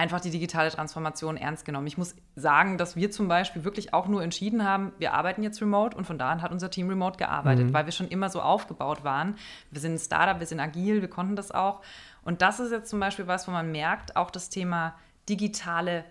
[0.00, 1.86] einfach die digitale Transformation ernst genommen.
[1.86, 5.60] Ich muss sagen, dass wir zum Beispiel wirklich auch nur entschieden haben, wir arbeiten jetzt
[5.60, 7.74] remote und von da an hat unser Team remote gearbeitet, mhm.
[7.74, 9.36] weil wir schon immer so aufgebaut waren.
[9.70, 11.82] Wir sind ein Startup, wir sind agil, wir konnten das auch.
[12.22, 14.94] Und das ist jetzt zum Beispiel was, wo man merkt, auch das Thema
[15.28, 16.06] digitale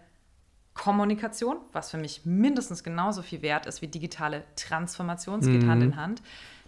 [0.76, 5.70] Kommunikation, was für mich mindestens genauso viel wert ist wie digitale Transformation, es geht mhm.
[5.70, 6.22] Hand in Hand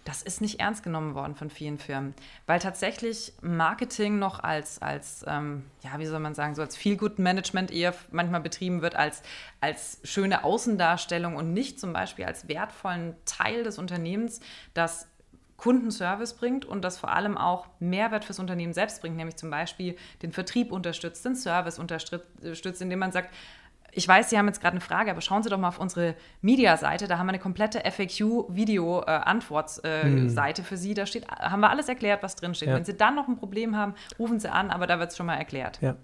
[0.04, 2.14] das ist nicht ernst genommen worden von vielen Firmen,
[2.46, 7.70] weil tatsächlich Marketing noch als, als ähm, ja, wie soll man sagen, so als Feel-Good-Management
[7.70, 9.22] eher manchmal betrieben wird, als,
[9.60, 14.40] als schöne Außendarstellung und nicht zum Beispiel als wertvollen Teil des Unternehmens,
[14.74, 15.06] das
[15.56, 19.96] Kundenservice bringt und das vor allem auch Mehrwert fürs Unternehmen selbst bringt, nämlich zum Beispiel
[20.22, 23.32] den Vertrieb unterstützt, den Service unterstützt, indem man sagt,
[23.94, 26.14] ich weiß, Sie haben jetzt gerade eine Frage, aber schauen Sie doch mal auf unsere
[26.40, 27.08] Media-Seite.
[27.08, 30.66] Da haben wir eine komplette FAQ-Video-Antwortseite äh, hm.
[30.68, 30.94] für Sie.
[30.94, 32.68] Da steht, haben wir alles erklärt, was drin steht.
[32.68, 32.76] Ja.
[32.76, 35.26] Wenn Sie dann noch ein Problem haben, rufen Sie an, aber da wird es schon
[35.26, 35.78] mal erklärt.
[35.82, 35.96] Ja.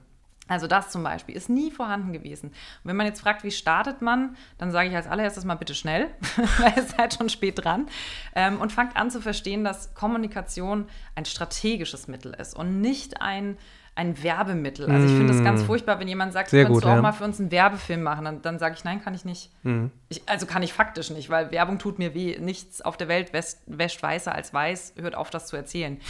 [0.49, 2.49] Also das zum Beispiel ist nie vorhanden gewesen.
[2.49, 5.75] Und wenn man jetzt fragt, wie startet man, dann sage ich als allererstes mal bitte
[5.75, 6.09] schnell,
[6.59, 7.87] weil ihr seid schon spät dran
[8.35, 13.57] ähm, und fangt an zu verstehen, dass Kommunikation ein strategisches Mittel ist und nicht ein
[13.99, 14.89] ein Werbemittel.
[14.89, 15.67] Also ich finde es ganz mm.
[15.67, 17.03] furchtbar, wenn jemand sagt, Sehr kannst du auch ja.
[17.03, 18.27] mal für uns einen Werbefilm machen.
[18.27, 19.51] Dann, dann sage ich, nein, kann ich nicht.
[19.65, 19.91] Mhm.
[20.09, 22.39] Ich, also kann ich faktisch nicht, weil Werbung tut mir weh.
[22.39, 26.01] Nichts auf der Welt wäscht, wäscht weißer als weiß, hört auf, das zu erzählen.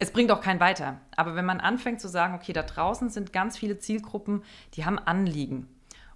[0.00, 0.98] Es bringt auch keinen weiter.
[1.14, 4.42] Aber wenn man anfängt zu sagen, okay, da draußen sind ganz viele Zielgruppen,
[4.74, 5.68] die haben Anliegen.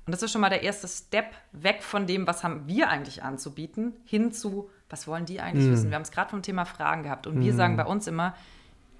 [0.06, 3.22] Und das ist schon mal der erste Step weg von dem, was haben wir eigentlich
[3.22, 5.72] anzubieten, hin zu, was wollen die eigentlich mhm.
[5.72, 5.90] wissen.
[5.90, 7.26] Wir haben es gerade vom Thema Fragen gehabt.
[7.26, 7.56] Und wir mhm.
[7.56, 8.34] sagen bei uns immer,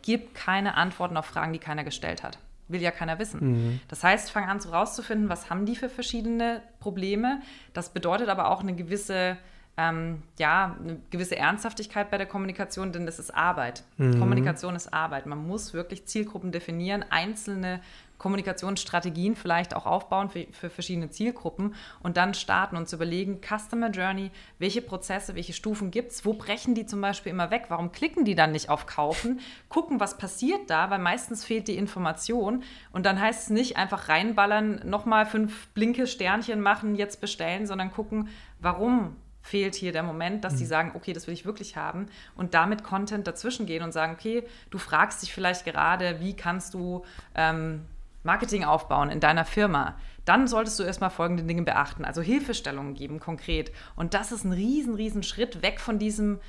[0.02, 2.38] gib keine Antworten auf Fragen, die keiner gestellt hat.
[2.68, 3.40] Will ja keiner wissen.
[3.40, 3.80] Mhm.
[3.88, 7.40] Das heißt, fang an, so rauszufinden, was haben die für verschiedene Probleme.
[7.74, 9.36] Das bedeutet aber auch eine gewisse,
[9.76, 13.82] ähm, ja, eine gewisse Ernsthaftigkeit bei der Kommunikation, denn das ist Arbeit.
[13.96, 14.20] Mhm.
[14.20, 15.26] Kommunikation ist Arbeit.
[15.26, 17.80] Man muss wirklich Zielgruppen definieren, einzelne
[18.18, 23.90] Kommunikationsstrategien vielleicht auch aufbauen für, für, verschiedene Zielgruppen und dann starten und zu überlegen, Customer
[23.90, 27.90] Journey, welche Prozesse, welche Stufen gibt es, wo brechen die zum Beispiel immer weg, warum
[27.90, 32.62] klicken die dann nicht auf Kaufen, gucken, was passiert da, weil meistens fehlt die Information
[32.92, 37.90] und dann heißt es nicht einfach reinballern, nochmal fünf blinke Sternchen machen, jetzt bestellen, sondern
[37.90, 38.28] gucken,
[38.60, 40.58] warum fehlt hier der Moment, dass mhm.
[40.58, 44.14] die sagen, okay, das will ich wirklich haben und damit Content dazwischen gehen und sagen,
[44.14, 47.04] okay, du fragst dich vielleicht gerade, wie kannst du
[47.34, 47.82] ähm,
[48.22, 52.06] Marketing aufbauen in deiner Firma, dann solltest du erstmal folgende Dinge beachten.
[52.06, 53.70] Also Hilfestellungen geben konkret.
[53.96, 56.40] Und das ist ein riesen, riesen Schritt weg von diesem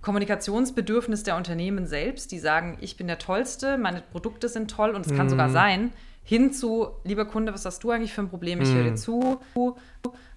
[0.00, 5.04] Kommunikationsbedürfnis der Unternehmen selbst, die sagen, ich bin der Tollste, meine Produkte sind toll und
[5.04, 5.30] es kann mhm.
[5.30, 5.92] sogar sein,
[6.26, 8.60] hin zu, lieber Kunde, was hast du eigentlich für ein Problem?
[8.60, 8.74] Ich mhm.
[8.74, 9.40] höre dir zu.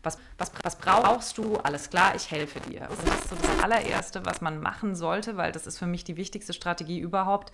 [0.03, 1.57] Was, was, was brauchst du?
[1.57, 2.81] Alles klar, ich helfe dir.
[2.81, 6.15] Das ist so das allererste, was man machen sollte, weil das ist für mich die
[6.15, 7.51] wichtigste Strategie überhaupt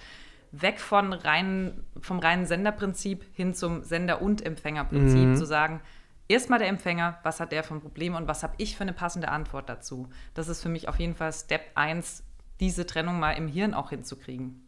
[0.51, 5.37] weg von rein, vom reinen Senderprinzip hin zum Sender- und Empfängerprinzip, mhm.
[5.37, 5.79] zu sagen,
[6.27, 8.93] erstmal der Empfänger, was hat der für ein Problem und was habe ich für eine
[8.93, 10.09] passende Antwort dazu.
[10.33, 12.21] Das ist für mich auf jeden Fall Step 1,
[12.59, 14.64] diese Trennung mal im Hirn auch hinzukriegen.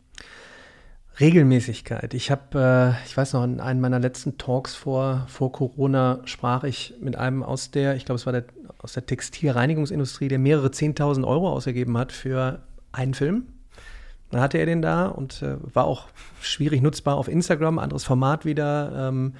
[1.19, 2.13] Regelmäßigkeit.
[2.13, 6.63] Ich habe, äh, ich weiß noch, in einem meiner letzten Talks vor, vor Corona sprach
[6.63, 8.45] ich mit einem aus der, ich glaube, es war der,
[8.79, 13.47] aus der Textilreinigungsindustrie, der mehrere 10.000 Euro ausgegeben hat für einen Film.
[14.29, 16.07] Dann hatte er den da und äh, war auch
[16.41, 19.33] schwierig nutzbar auf Instagram, anderes Format wieder, ähm,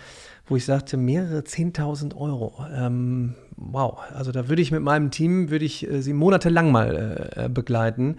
[0.46, 2.66] wo ich sagte, mehrere 10.000 Euro.
[2.74, 7.32] Ähm, wow, also da würde ich mit meinem Team, würde ich äh, sie monatelang mal
[7.36, 8.18] äh, äh, begleiten.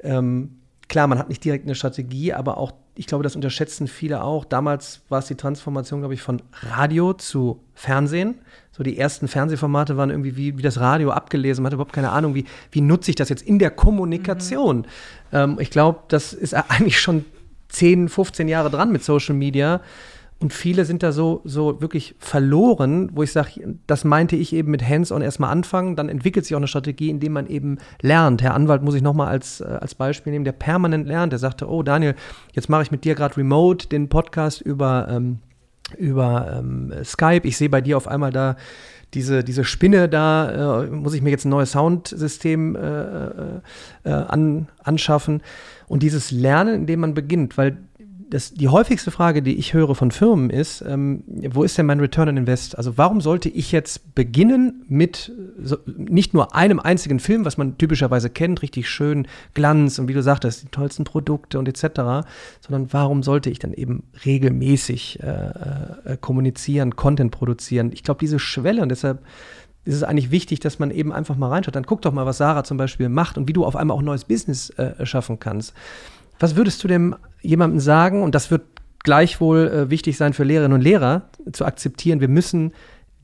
[0.00, 4.22] Ähm, klar, man hat nicht direkt eine Strategie, aber auch, ich glaube, das unterschätzen viele
[4.22, 4.44] auch.
[4.44, 8.36] Damals war es die Transformation, glaube ich, von Radio zu Fernsehen
[8.76, 11.62] so die ersten Fernsehformate waren irgendwie wie, wie das Radio abgelesen.
[11.62, 14.78] Man hatte überhaupt keine Ahnung, wie, wie nutze ich das jetzt in der Kommunikation.
[14.78, 14.84] Mhm.
[15.32, 17.24] Ähm, ich glaube, das ist eigentlich schon
[17.68, 19.80] 10, 15 Jahre dran mit Social Media.
[20.44, 24.70] Und viele sind da so, so wirklich verloren, wo ich sage, das meinte ich eben
[24.70, 28.42] mit Hands-on erstmal anfangen, dann entwickelt sich auch eine Strategie, indem man eben lernt.
[28.42, 31.32] Herr Anwalt muss ich nochmal als, äh, als Beispiel nehmen, der permanent lernt.
[31.32, 32.14] Der sagte, oh Daniel,
[32.52, 35.38] jetzt mache ich mit dir gerade remote den Podcast über ähm,
[35.96, 37.48] über ähm, Skype.
[37.48, 38.56] Ich sehe bei dir auf einmal da
[39.14, 43.60] diese, diese Spinne da, äh, muss ich mir jetzt ein neues Soundsystem äh, äh,
[44.04, 45.42] äh an, anschaffen.
[45.86, 47.78] Und dieses Lernen, indem man beginnt, weil
[48.34, 52.00] das, die häufigste Frage, die ich höre von Firmen ist, ähm, wo ist denn mein
[52.00, 52.76] Return on Invest?
[52.76, 55.30] Also warum sollte ich jetzt beginnen mit
[55.62, 60.14] so, nicht nur einem einzigen Film, was man typischerweise kennt, richtig schön Glanz und wie
[60.14, 62.26] du sagtest, die tollsten Produkte und etc.,
[62.60, 65.26] sondern warum sollte ich dann eben regelmäßig äh,
[66.14, 67.92] äh, kommunizieren, Content produzieren?
[67.92, 69.22] Ich glaube, diese Schwelle und deshalb
[69.84, 71.76] ist es eigentlich wichtig, dass man eben einfach mal reinschaut.
[71.76, 74.02] Dann guck doch mal, was Sarah zum Beispiel macht und wie du auf einmal auch
[74.02, 75.72] neues Business äh, schaffen kannst.
[76.40, 77.14] Was würdest du dem
[77.44, 78.62] jemandem sagen, und das wird
[79.02, 82.72] gleichwohl äh, wichtig sein für Lehrerinnen und Lehrer zu akzeptieren, wir müssen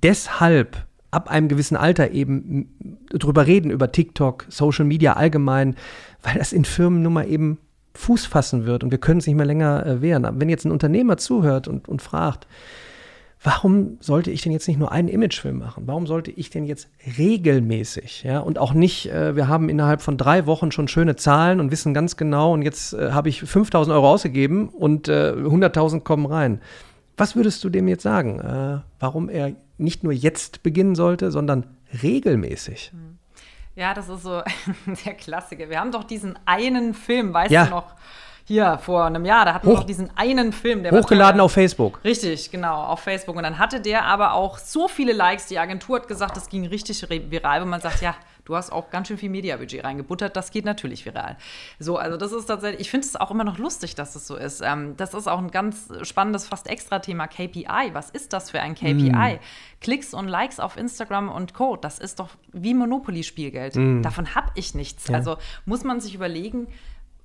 [0.02, 5.74] deshalb ab einem gewissen Alter eben drüber reden, über TikTok, Social Media allgemein,
[6.22, 7.58] weil das in Firmen nun mal eben
[7.94, 10.24] Fuß fassen wird und wir können es nicht mehr länger äh, wehren.
[10.24, 12.46] Aber wenn jetzt ein Unternehmer zuhört und, und fragt,
[13.42, 15.84] warum sollte ich denn jetzt nicht nur einen Imagefilm machen?
[15.86, 20.16] Warum sollte ich denn jetzt regelmäßig, ja, und auch nicht, äh, wir haben innerhalb von
[20.16, 23.94] drei Wochen schon schöne Zahlen und wissen ganz genau, und jetzt äh, habe ich 5000
[23.94, 26.60] Euro ausgegeben und äh, 100.000 kommen rein.
[27.16, 31.66] Was würdest du dem jetzt sagen, äh, warum er nicht nur jetzt beginnen sollte, sondern
[32.02, 32.92] regelmäßig?
[32.92, 33.18] Hm.
[33.76, 34.42] Ja, das ist so
[35.06, 35.70] der Klassiker.
[35.70, 37.64] Wir haben doch diesen einen Film, weißt ja.
[37.64, 37.94] du noch?
[38.50, 41.52] Hier vor einem Jahr, da hatten Hoch, wir noch diesen einen Film, der hochgeladen auf
[41.52, 42.00] Facebook.
[42.02, 43.36] Richtig, genau, auf Facebook.
[43.36, 45.46] Und dann hatte der aber auch so viele Likes.
[45.46, 48.90] Die Agentur hat gesagt, das ging richtig viral, wo man sagt, ja, du hast auch
[48.90, 51.36] ganz schön viel Mediabudget reingebuttert, das geht natürlich viral.
[51.78, 54.34] So, also das ist tatsächlich, ich finde es auch immer noch lustig, dass das so
[54.34, 54.62] ist.
[54.62, 57.90] Ähm, das ist auch ein ganz spannendes, fast extra Thema KPI.
[57.92, 59.12] Was ist das für ein KPI?
[59.12, 59.38] Mm.
[59.80, 61.76] Klicks und Likes auf Instagram und Co.
[61.76, 63.76] Das ist doch wie Monopoly-Spielgeld.
[63.76, 64.02] Mm.
[64.02, 65.06] Davon habe ich nichts.
[65.06, 65.14] Ja.
[65.14, 66.66] Also muss man sich überlegen,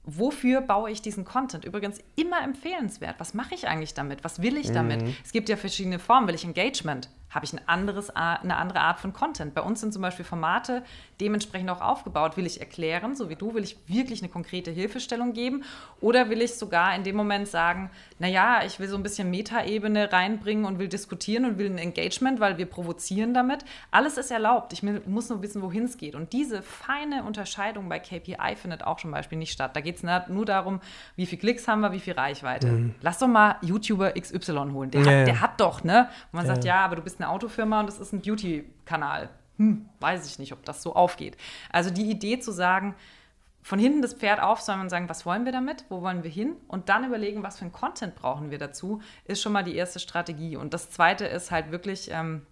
[0.05, 1.65] wofür baue ich diesen Content?
[1.65, 3.15] Übrigens immer empfehlenswert.
[3.19, 4.23] Was mache ich eigentlich damit?
[4.23, 5.01] Was will ich damit?
[5.01, 5.15] Mhm.
[5.23, 6.27] Es gibt ja verschiedene Formen.
[6.27, 7.09] Will ich Engagement?
[7.35, 9.53] Habe ich ein anderes, eine andere Art von Content?
[9.53, 10.83] Bei uns sind zum Beispiel Formate
[11.19, 12.37] dementsprechend auch aufgebaut.
[12.37, 15.65] Will ich erklären, so wie du, will ich wirklich eine konkrete Hilfestellung geben?
[15.99, 20.13] Oder will ich sogar in dem Moment sagen, naja, ich will so ein bisschen Metaebene
[20.13, 23.65] reinbringen und will diskutieren und will ein Engagement, weil wir provozieren damit.
[23.91, 24.71] Alles ist erlaubt.
[24.71, 26.15] Ich muss nur wissen, wohin es geht.
[26.15, 29.75] Und diese feine Unterscheidung bei KPI findet auch zum Beispiel nicht statt.
[29.75, 30.79] Da geht es nur darum,
[31.17, 32.67] wie viele Klicks haben wir, wie viel Reichweite.
[32.67, 32.95] Mhm.
[33.01, 34.91] Lass doch mal YouTuber XY holen.
[34.91, 36.07] Der, ja, hat, der hat doch, ne?
[36.31, 36.53] Und man ja.
[36.53, 39.29] sagt, ja, aber du bist eine Autofirma und das ist ein Beauty-Kanal.
[39.57, 41.37] Hm, weiß ich nicht, ob das so aufgeht.
[41.71, 42.95] Also die Idee zu sagen,
[43.65, 46.55] von hinten das Pferd aufsäumen und sagen, was wollen wir damit, wo wollen wir hin
[46.67, 49.99] und dann überlegen, was für ein Content brauchen wir dazu, ist schon mal die erste
[49.99, 50.55] Strategie.
[50.55, 52.45] Und das zweite ist halt wirklich, ähm,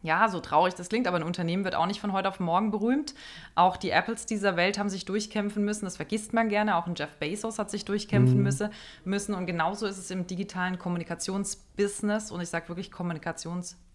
[0.00, 2.70] ja, so traurig das klingt, aber ein Unternehmen wird auch nicht von heute auf morgen
[2.70, 3.14] berühmt.
[3.56, 6.76] Auch die Apples dieser Welt haben sich durchkämpfen müssen, das vergisst man gerne.
[6.76, 8.70] Auch ein Jeff Bezos hat sich durchkämpfen mhm.
[9.04, 9.34] müssen.
[9.34, 13.87] Und genauso ist es im digitalen Kommunikationsbusiness und ich sage wirklich Kommunikationsbusiness.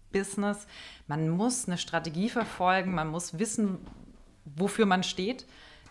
[1.06, 3.78] Man muss eine Strategie verfolgen, man muss wissen,
[4.44, 5.44] wofür man steht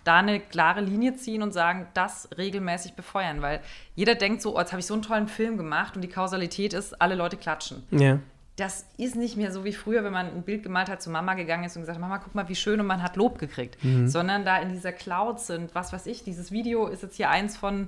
[0.03, 3.41] da eine klare Linie ziehen und sagen, das regelmäßig befeuern.
[3.41, 3.61] Weil
[3.95, 6.73] jeder denkt so, oh, jetzt habe ich so einen tollen Film gemacht und die Kausalität
[6.73, 7.83] ist, alle Leute klatschen.
[7.91, 8.19] Ja.
[8.55, 11.33] Das ist nicht mehr so wie früher, wenn man ein Bild gemalt hat, zu Mama
[11.33, 13.83] gegangen ist und gesagt, Mama, guck mal, wie schön und man hat Lob gekriegt.
[13.83, 14.07] Mhm.
[14.07, 17.57] Sondern da in dieser Cloud sind, was weiß ich, dieses Video ist jetzt hier eins
[17.57, 17.87] von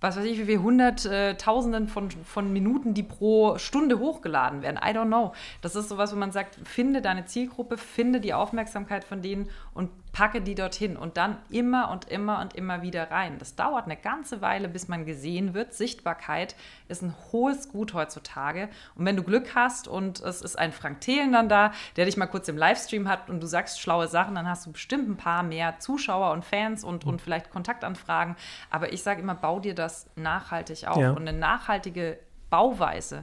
[0.00, 4.78] was weiß ich, wie viele hunderttausenden äh, von, von Minuten, die pro Stunde hochgeladen werden.
[4.78, 5.32] I don't know.
[5.60, 9.90] Das ist sowas, wo man sagt, finde deine Zielgruppe, finde die Aufmerksamkeit von denen und
[10.18, 13.38] packe die dorthin und dann immer und immer und immer wieder rein.
[13.38, 15.74] Das dauert eine ganze Weile, bis man gesehen wird.
[15.74, 16.56] Sichtbarkeit
[16.88, 18.68] ist ein hohes Gut heutzutage.
[18.96, 22.16] Und wenn du Glück hast und es ist ein Frank Thelen dann da, der dich
[22.16, 25.16] mal kurz im Livestream hat und du sagst schlaue Sachen, dann hast du bestimmt ein
[25.16, 28.34] paar mehr Zuschauer und Fans und, und vielleicht Kontaktanfragen.
[28.70, 30.98] Aber ich sage immer, bau dir das nachhaltig auf.
[30.98, 31.12] Ja.
[31.12, 32.18] Und eine nachhaltige
[32.50, 33.22] Bauweise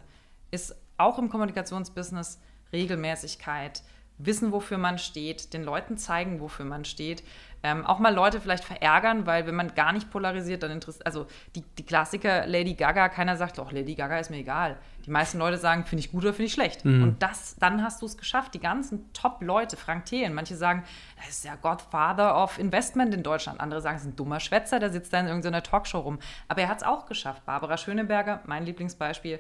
[0.50, 2.40] ist auch im Kommunikationsbusiness
[2.72, 3.84] Regelmäßigkeit,
[4.18, 7.24] wissen, wofür man steht, den Leuten zeigen, wofür man steht.
[7.64, 11.26] Ähm, auch mal Leute vielleicht verärgern, weil wenn man gar nicht polarisiert, dann interessiert, also
[11.56, 14.78] die, die Klassiker Lady Gaga, keiner sagt, doch, Lady Gaga ist mir egal.
[15.06, 16.86] Die meisten Leute sagen, finde ich gut oder finde ich schlecht.
[16.86, 17.02] Mhm.
[17.02, 18.54] Und das, dann hast du es geschafft.
[18.54, 20.84] Die ganzen Top-Leute, Frank Thelen, manche sagen,
[21.20, 23.60] er ist der Godfather of Investment in Deutschland.
[23.60, 26.20] Andere sagen, es ist ein dummer Schwätzer, der sitzt da in irgendeiner Talkshow rum.
[26.48, 27.46] Aber er hat es auch geschafft.
[27.48, 29.40] Barbara Schöneberger, mein Lieblingsbeispiel,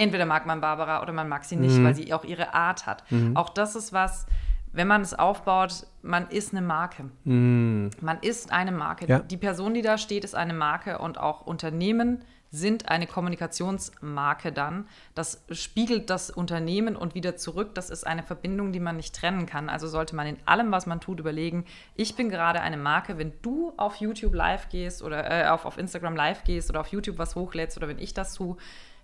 [0.00, 1.84] entweder mag man Barbara oder man mag sie nicht, mhm.
[1.84, 3.10] weil sie auch ihre Art hat.
[3.10, 3.36] Mhm.
[3.36, 4.26] Auch das ist was,
[4.72, 7.10] wenn man es aufbaut, man ist eine Marke.
[7.24, 7.90] Mhm.
[8.00, 9.06] Man ist eine Marke.
[9.06, 9.18] Ja.
[9.20, 14.88] Die Person, die da steht, ist eine Marke und auch Unternehmen sind eine Kommunikationsmarke dann.
[15.14, 17.74] Das spiegelt das Unternehmen und wieder zurück.
[17.74, 19.68] Das ist eine Verbindung, die man nicht trennen kann.
[19.68, 23.18] Also sollte man in allem, was man tut, überlegen, ich bin gerade eine Marke.
[23.18, 26.88] Wenn du auf YouTube live gehst oder äh, auf, auf Instagram live gehst oder auf
[26.88, 28.56] YouTube was hochlädst oder wenn ich das tue,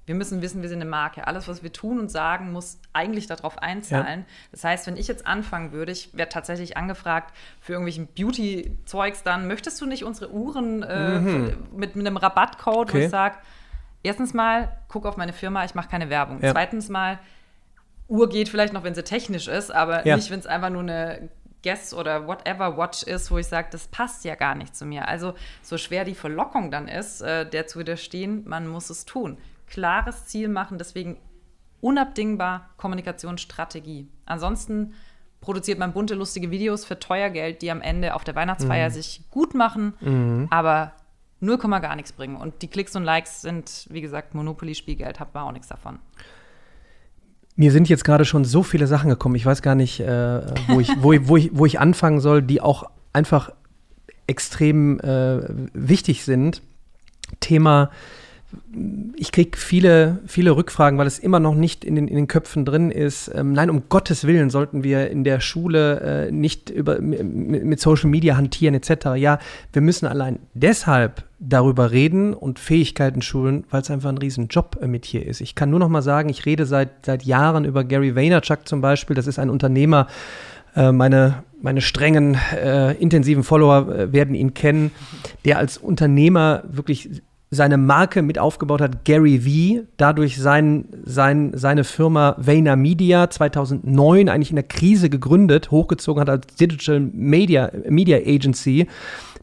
[0.06, 1.26] wir müssen wissen, wir sind eine Marke.
[1.26, 4.20] Alles, was wir tun und sagen, muss eigentlich darauf einzahlen.
[4.20, 4.26] Ja.
[4.52, 9.48] Das heißt, wenn ich jetzt anfangen würde, ich werde tatsächlich angefragt für irgendwelchen Beauty-Zeugs, dann
[9.48, 11.56] möchtest du nicht unsere Uhren äh, mhm.
[11.72, 12.92] mit, mit, einem Rabattcode, okay.
[12.92, 13.36] wo ich sage,
[14.04, 16.40] erstens mal, guck auf meine Firma, ich mache keine Werbung.
[16.40, 16.52] Ja.
[16.52, 17.18] Zweitens mal,
[18.06, 20.14] Uhr geht vielleicht noch, wenn sie technisch ist, aber ja.
[20.14, 21.30] nicht, wenn es einfach nur eine
[21.64, 25.08] Guess oder whatever Watch ist, wo ich sage, das passt ja gar nicht zu mir.
[25.08, 29.38] Also so schwer die Verlockung dann ist, äh, der zu widerstehen, man muss es tun
[29.66, 31.18] klares Ziel machen, deswegen
[31.80, 34.08] unabdingbar Kommunikationsstrategie.
[34.24, 34.94] Ansonsten
[35.40, 38.92] produziert man bunte, lustige Videos für teuer Geld, die am Ende auf der Weihnachtsfeier mhm.
[38.94, 40.48] sich gut machen, mhm.
[40.50, 40.92] aber
[41.40, 42.36] 0, gar nichts bringen.
[42.36, 45.98] Und die Klicks und Likes sind, wie gesagt, Monopoly-Spielgeld, hat man auch nichts davon.
[47.54, 49.34] Mir sind jetzt gerade schon so viele Sachen gekommen.
[49.34, 52.60] Ich weiß gar nicht, äh, wo, ich, wo, wo, ich, wo ich anfangen soll, die
[52.60, 53.50] auch einfach
[54.26, 56.62] extrem äh, wichtig sind.
[57.40, 57.90] Thema
[59.16, 62.64] ich kriege viele, viele Rückfragen, weil es immer noch nicht in den, in den Köpfen
[62.64, 63.30] drin ist.
[63.34, 68.10] Ähm, nein, um Gottes Willen sollten wir in der Schule äh, nicht über, mit, Social
[68.10, 69.16] Media hantieren etc.
[69.16, 69.38] Ja,
[69.72, 74.86] wir müssen allein deshalb darüber reden und Fähigkeiten schulen, weil es einfach ein Riesenjob äh,
[74.86, 75.40] mit hier ist.
[75.40, 78.80] Ich kann nur noch mal sagen, ich rede seit, seit Jahren über Gary Vaynerchuk zum
[78.80, 79.16] Beispiel.
[79.16, 80.06] Das ist ein Unternehmer,
[80.76, 84.92] äh, meine, meine strengen, äh, intensiven Follower äh, werden ihn kennen,
[85.44, 87.22] der als Unternehmer wirklich
[87.56, 94.28] seine Marke mit aufgebaut hat, Gary V, dadurch sein, sein, seine Firma Vayner Media 2009
[94.28, 98.86] eigentlich in der Krise gegründet, hochgezogen hat als Digital Media, Media Agency,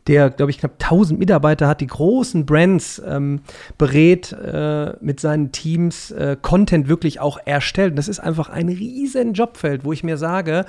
[0.08, 3.42] der, glaube ich, knapp 1000 Mitarbeiter hat, die großen Brands ähm,
[3.78, 7.98] berät, äh, mit seinen Teams äh, Content wirklich auch erstellt.
[7.98, 10.66] Das ist einfach ein riesen Jobfeld, wo ich mir sage,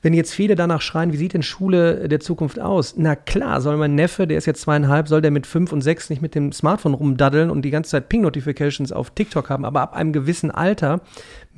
[0.00, 2.94] wenn jetzt viele danach schreien, wie sieht denn Schule der Zukunft aus?
[2.96, 6.08] Na klar, soll mein Neffe, der ist jetzt zweieinhalb, soll der mit fünf und sechs
[6.08, 9.94] nicht mit dem Smartphone rumdaddeln und die ganze Zeit Ping-Notifications auf TikTok haben, aber ab
[9.94, 11.00] einem gewissen Alter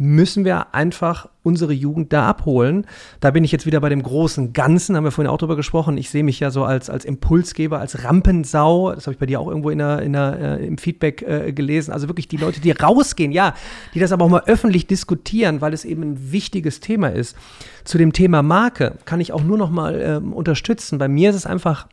[0.01, 2.87] müssen wir einfach unsere Jugend da abholen.
[3.21, 5.99] Da bin ich jetzt wieder bei dem großen Ganzen, haben wir vorhin auch drüber gesprochen.
[5.99, 8.95] Ich sehe mich ja so als, als Impulsgeber, als Rampensau.
[8.95, 11.53] Das habe ich bei dir auch irgendwo in der, in der, äh, im Feedback äh,
[11.53, 11.93] gelesen.
[11.93, 13.55] Also wirklich die Leute, die rausgehen, ja,
[13.93, 17.37] die das aber auch mal öffentlich diskutieren, weil es eben ein wichtiges Thema ist.
[17.85, 20.97] Zu dem Thema Marke kann ich auch nur noch mal äh, unterstützen.
[20.97, 21.87] Bei mir ist es einfach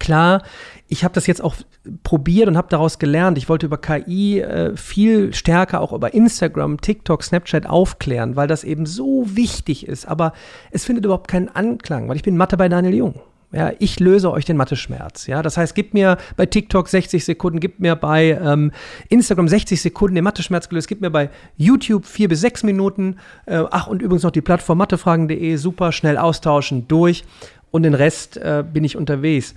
[0.00, 0.42] klar,
[0.88, 1.54] ich habe das jetzt auch
[2.02, 3.38] probiert und habe daraus gelernt.
[3.38, 8.64] Ich wollte über KI äh, viel stärker auch über Instagram, TikTok, Snapchat aufklären, weil das
[8.64, 10.06] eben so wichtig ist.
[10.06, 10.32] Aber
[10.72, 13.20] es findet überhaupt keinen Anklang, weil ich bin Mathe bei Daniel Jung.
[13.52, 15.26] Ja, ich löse euch den Mathe-Schmerz.
[15.26, 18.70] Ja, das heißt, gib mir bei TikTok 60 Sekunden, gib mir bei ähm,
[19.08, 23.16] Instagram 60 Sekunden den Mathe-Schmerz gelöst, gib mir bei YouTube vier bis sechs Minuten.
[23.46, 27.24] Äh, ach, und übrigens noch die Plattform mathefragen.de, super, schnell austauschen, durch.
[27.72, 29.54] Und den Rest äh, bin ich unterwegs.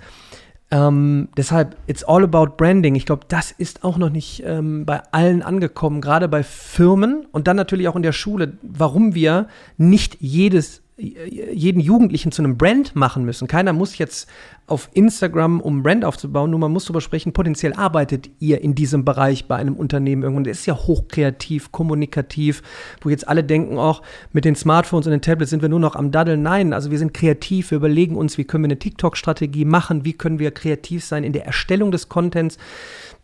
[0.70, 2.94] Ähm, deshalb, it's all about branding.
[2.94, 7.46] Ich glaube, das ist auch noch nicht ähm, bei allen angekommen, gerade bei Firmen und
[7.46, 12.94] dann natürlich auch in der Schule, warum wir nicht jedes jeden Jugendlichen zu einem Brand
[12.94, 13.48] machen müssen.
[13.48, 14.28] Keiner muss jetzt
[14.68, 19.04] auf Instagram, um Brand aufzubauen, nur man muss darüber sprechen, potenziell arbeitet ihr in diesem
[19.04, 20.44] Bereich bei einem Unternehmen irgendwann.
[20.44, 22.62] Das ist ja hochkreativ, kommunikativ,
[23.00, 24.02] wo jetzt alle denken, auch
[24.32, 26.42] mit den Smartphones und den Tablets sind wir nur noch am Daddeln.
[26.42, 30.12] Nein, also wir sind kreativ, wir überlegen uns, wie können wir eine TikTok-Strategie machen, wie
[30.12, 32.56] können wir kreativ sein in der Erstellung des Contents,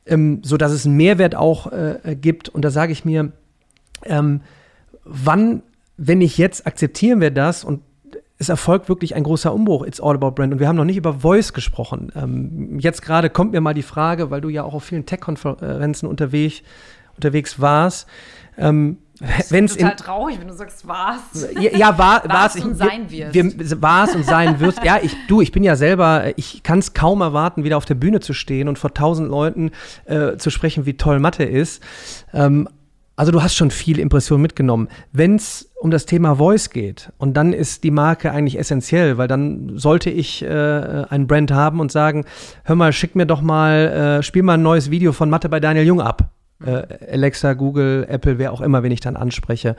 [0.07, 2.49] ähm, sodass es einen Mehrwert auch äh, gibt.
[2.49, 3.31] Und da sage ich mir,
[4.05, 4.41] ähm,
[5.05, 5.63] wann
[6.03, 7.83] wenn nicht jetzt, akzeptieren wir das und
[8.39, 9.85] es erfolgt wirklich ein großer Umbruch.
[9.87, 10.55] It's all about brand.
[10.55, 12.11] Und wir haben noch nicht über Voice gesprochen.
[12.17, 16.09] Ähm, jetzt gerade kommt mir mal die Frage, weil du ja auch auf vielen Tech-Konferenzen
[16.09, 16.63] unterwegs,
[17.17, 18.09] unterwegs warst.
[18.57, 18.97] Ähm,
[19.51, 21.47] wenn es total traurig, wenn du sagst, war's.
[21.61, 23.35] Ja, ja war, war's, und sein wird.
[23.35, 24.83] Wir, war's und sein wirst.
[24.83, 27.97] ja, ich, du, ich bin ja selber, ich kann es kaum erwarten, wieder auf der
[27.97, 29.73] Bühne zu stehen und vor tausend Leuten
[30.07, 31.83] äh, zu sprechen, wie toll Mathe ist.
[32.33, 32.67] Ähm,
[33.21, 34.89] also du hast schon viel Impression mitgenommen.
[35.13, 39.29] Wenn es um das Thema Voice geht, und dann ist die Marke eigentlich essentiell, weil
[39.29, 42.25] dann sollte ich äh, ein Brand haben und sagen,
[42.65, 45.61] hör mal, schick mir doch mal, äh, spiel mal ein neues Video von Mathe bei
[45.61, 46.31] Daniel Jung ab
[46.65, 49.77] äh, Alexa, Google, Apple, wer auch immer, wenn ich dann anspreche.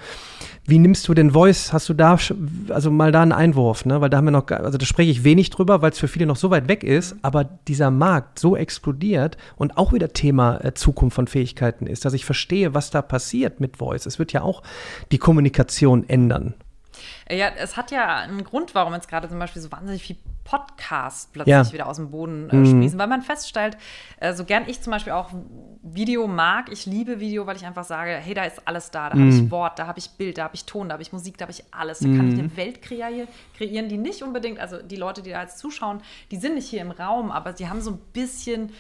[0.66, 1.74] Wie nimmst du den Voice?
[1.74, 2.18] Hast du da,
[2.70, 4.00] also mal da einen Einwurf, ne?
[4.02, 6.26] Weil da haben wir noch, also da spreche ich wenig drüber, weil es für viele
[6.26, 10.74] noch so weit weg ist, aber dieser Markt so explodiert und auch wieder Thema äh,
[10.74, 14.06] Zukunft von Fähigkeiten ist, dass ich verstehe, was da passiert mit Voice.
[14.06, 14.62] Es wird ja auch
[15.12, 16.54] die Kommunikation ändern.
[17.32, 21.32] Ja, es hat ja einen Grund, warum jetzt gerade zum Beispiel so wahnsinnig viel Podcast
[21.34, 21.72] plötzlich ja.
[21.72, 22.66] wieder aus dem Boden äh, mhm.
[22.66, 23.78] sprießen, weil man feststellt,
[24.20, 25.30] äh, so gern ich zum Beispiel auch
[25.84, 29.16] Video mag, ich liebe Video, weil ich einfach sage, hey, da ist alles da, da
[29.16, 29.22] mhm.
[29.22, 31.38] habe ich Wort, da habe ich Bild, da habe ich Ton, da habe ich Musik,
[31.38, 32.18] da habe ich alles, da mhm.
[32.18, 35.60] kann ich eine Welt kreieren, kreieren, die nicht unbedingt, also die Leute, die da jetzt
[35.60, 38.72] zuschauen, die sind nicht hier im Raum, aber die haben so ein bisschen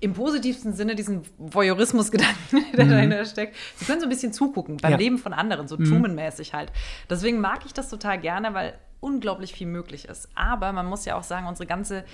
[0.00, 2.90] im positivsten Sinne diesen Voyeurismus-Gedanken, der mhm.
[2.90, 3.56] dahinter steckt.
[3.76, 4.98] Sie können so ein bisschen zugucken beim ja.
[4.98, 5.84] Leben von anderen, so mhm.
[5.84, 6.72] Truman-mäßig halt.
[7.10, 10.28] Deswegen mag ich das total gerne, weil unglaublich viel möglich ist.
[10.34, 12.04] Aber man muss ja auch sagen, unsere ganze,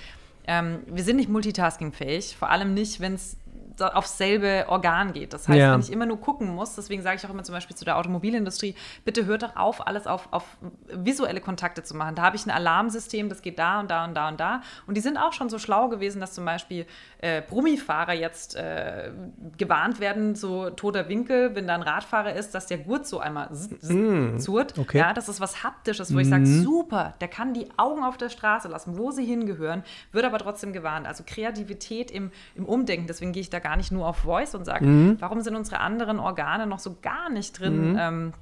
[0.47, 3.37] ähm, wir sind nicht multitaskingfähig, vor allem nicht, wenn es
[3.81, 5.33] aufs selbe Organ geht.
[5.33, 5.73] Das heißt, ja.
[5.73, 7.97] wenn ich immer nur gucken muss, deswegen sage ich auch immer zum Beispiel zu der
[7.97, 10.43] Automobilindustrie, bitte hört doch auf, alles auf, auf
[10.91, 12.15] visuelle Kontakte zu machen.
[12.15, 14.61] Da habe ich ein Alarmsystem, das geht da und da und da und da.
[14.87, 16.85] Und die sind auch schon so schlau gewesen, dass zum Beispiel
[17.19, 19.11] äh, Brummifahrer jetzt äh,
[19.57, 23.49] gewarnt werden, so toter Winkel, wenn da ein Radfahrer ist, dass der Gurt so einmal
[23.49, 24.39] mm.
[24.39, 24.77] zurt.
[24.77, 24.99] Okay.
[24.99, 26.19] Ja, das ist was Haptisches, wo mm.
[26.19, 26.63] ich sage, mhm.
[26.63, 30.73] super, der kann die Augen auf der Straße lassen, wo sie hingehören, wird aber trotzdem
[30.73, 31.07] gewarnt.
[31.07, 34.63] Also Kreativität im, im Umdenken, deswegen gehe ich da gar nicht nur auf Voice und
[34.63, 35.17] sage, mhm.
[35.19, 37.93] warum sind unsere anderen Organe noch so gar nicht drin?
[37.93, 37.97] Mhm.
[37.99, 38.33] Ähm,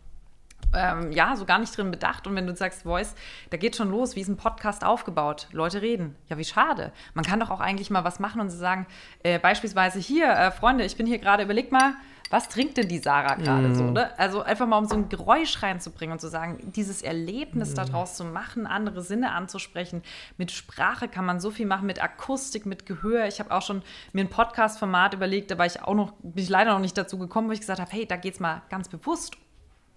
[0.74, 2.28] ähm, ja, so gar nicht drin bedacht.
[2.28, 3.16] Und wenn du sagst Voice,
[3.50, 5.48] da geht schon los, wie ist ein Podcast aufgebaut?
[5.52, 6.16] Leute reden.
[6.30, 6.92] Ja, wie schade.
[7.14, 8.86] Man kann doch auch eigentlich mal was machen und sagen,
[9.24, 11.94] äh, beispielsweise hier, äh, Freunde, ich bin hier gerade, überleg mal,
[12.34, 13.76] was trinkt denn die Sarah gerade mm.
[13.76, 13.84] so?
[13.92, 14.18] Ne?
[14.18, 17.76] Also einfach mal um so ein Geräusch reinzubringen und zu sagen, dieses Erlebnis mm.
[17.76, 20.02] daraus zu machen, andere Sinne anzusprechen.
[20.38, 23.28] Mit Sprache kann man so viel machen, mit Akustik, mit Gehör.
[23.28, 23.84] Ich habe auch schon
[24.14, 27.20] mir ein Podcast-Format überlegt, da war ich auch noch, bin ich leider noch nicht dazu
[27.20, 29.38] gekommen, wo ich gesagt habe, hey, da geht es mal ganz bewusst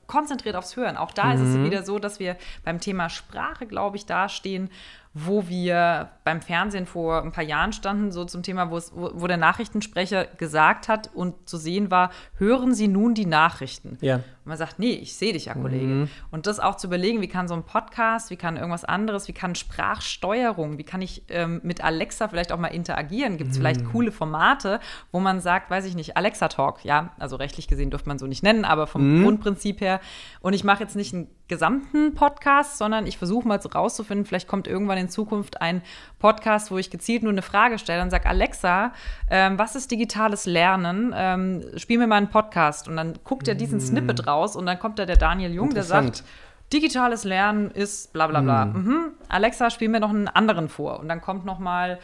[0.06, 0.96] konzentriert aufs Hören.
[0.96, 1.32] Auch da mhm.
[1.34, 1.64] ist es mhm.
[1.64, 4.70] wieder so, dass wir beim Thema Sprache, glaube ich, dastehen,
[5.18, 9.12] wo wir beim Fernsehen vor ein paar Jahren standen, so zum Thema, wo, es, wo,
[9.14, 13.96] wo der Nachrichtensprecher gesagt hat und zu sehen war, hören Sie nun die Nachrichten.
[14.02, 14.16] Ja.
[14.16, 15.86] Und man sagt, nee, ich sehe dich ja, Kollege.
[15.86, 16.08] Mhm.
[16.30, 19.32] Und das auch zu überlegen, wie kann so ein Podcast, wie kann irgendwas anderes, wie
[19.32, 23.38] kann Sprachsteuerung, wie kann ich ähm, mit Alexa vielleicht auch mal interagieren?
[23.38, 23.62] Gibt es mhm.
[23.62, 24.80] vielleicht coole Formate,
[25.12, 28.26] wo man sagt, weiß ich nicht, Alexa Talk, ja, also rechtlich gesehen dürfte man so
[28.26, 29.24] nicht nennen, aber vom mhm.
[29.24, 30.00] Grundprinzip her.
[30.40, 34.66] Und ich mache jetzt nicht einen gesamten Podcast, sondern ich versuche mal rauszufinden, vielleicht kommt
[34.66, 35.82] irgendwann in Zukunft ein
[36.18, 38.92] Podcast, wo ich gezielt nur eine Frage stelle und sage, Alexa,
[39.30, 41.14] ähm, was ist digitales Lernen?
[41.16, 42.88] Ähm, spiel mir mal einen Podcast.
[42.88, 43.82] Und dann guckt er diesen mm.
[43.82, 46.24] Snippet raus und dann kommt da der Daniel Jung, der sagt,
[46.72, 48.66] digitales Lernen ist bla bla bla.
[48.66, 48.72] Mm.
[48.72, 49.04] Mhm.
[49.28, 51.00] Alexa, spiel mir noch einen anderen vor.
[51.00, 51.98] Und dann kommt noch mal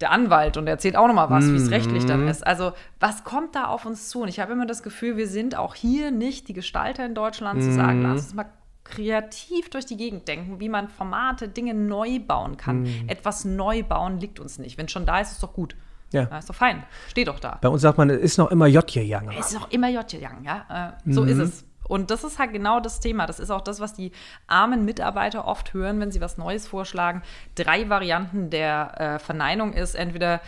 [0.00, 1.52] der Anwalt und erzählt auch noch mal was, mm.
[1.52, 2.46] wie es rechtlich dann ist.
[2.46, 4.22] Also was kommt da auf uns zu?
[4.22, 7.62] Und ich habe immer das Gefühl, wir sind auch hier nicht die Gestalter in Deutschland,
[7.62, 8.02] zu sagen, mm.
[8.02, 8.46] lass uns mal
[8.84, 12.82] kreativ durch die Gegend denken, wie man Formate, Dinge neu bauen kann.
[12.82, 13.08] Mhm.
[13.08, 14.78] Etwas neu bauen liegt uns nicht.
[14.78, 15.74] Wenn es schon da ist, ist es doch gut.
[16.12, 16.28] Ja.
[16.30, 16.38] ja.
[16.38, 16.84] Ist doch fein.
[17.08, 17.58] Steht doch da.
[17.60, 19.30] Bei uns sagt man, es ist noch immer Jotje Young.
[19.32, 20.94] Es ist noch immer Jotje Young, ja.
[21.06, 21.28] Äh, so mhm.
[21.28, 21.64] ist es.
[21.86, 23.26] Und das ist halt genau das Thema.
[23.26, 24.12] Das ist auch das, was die
[24.46, 27.22] armen Mitarbeiter oft hören, wenn sie was Neues vorschlagen.
[27.56, 30.40] Drei Varianten der äh, Verneinung ist entweder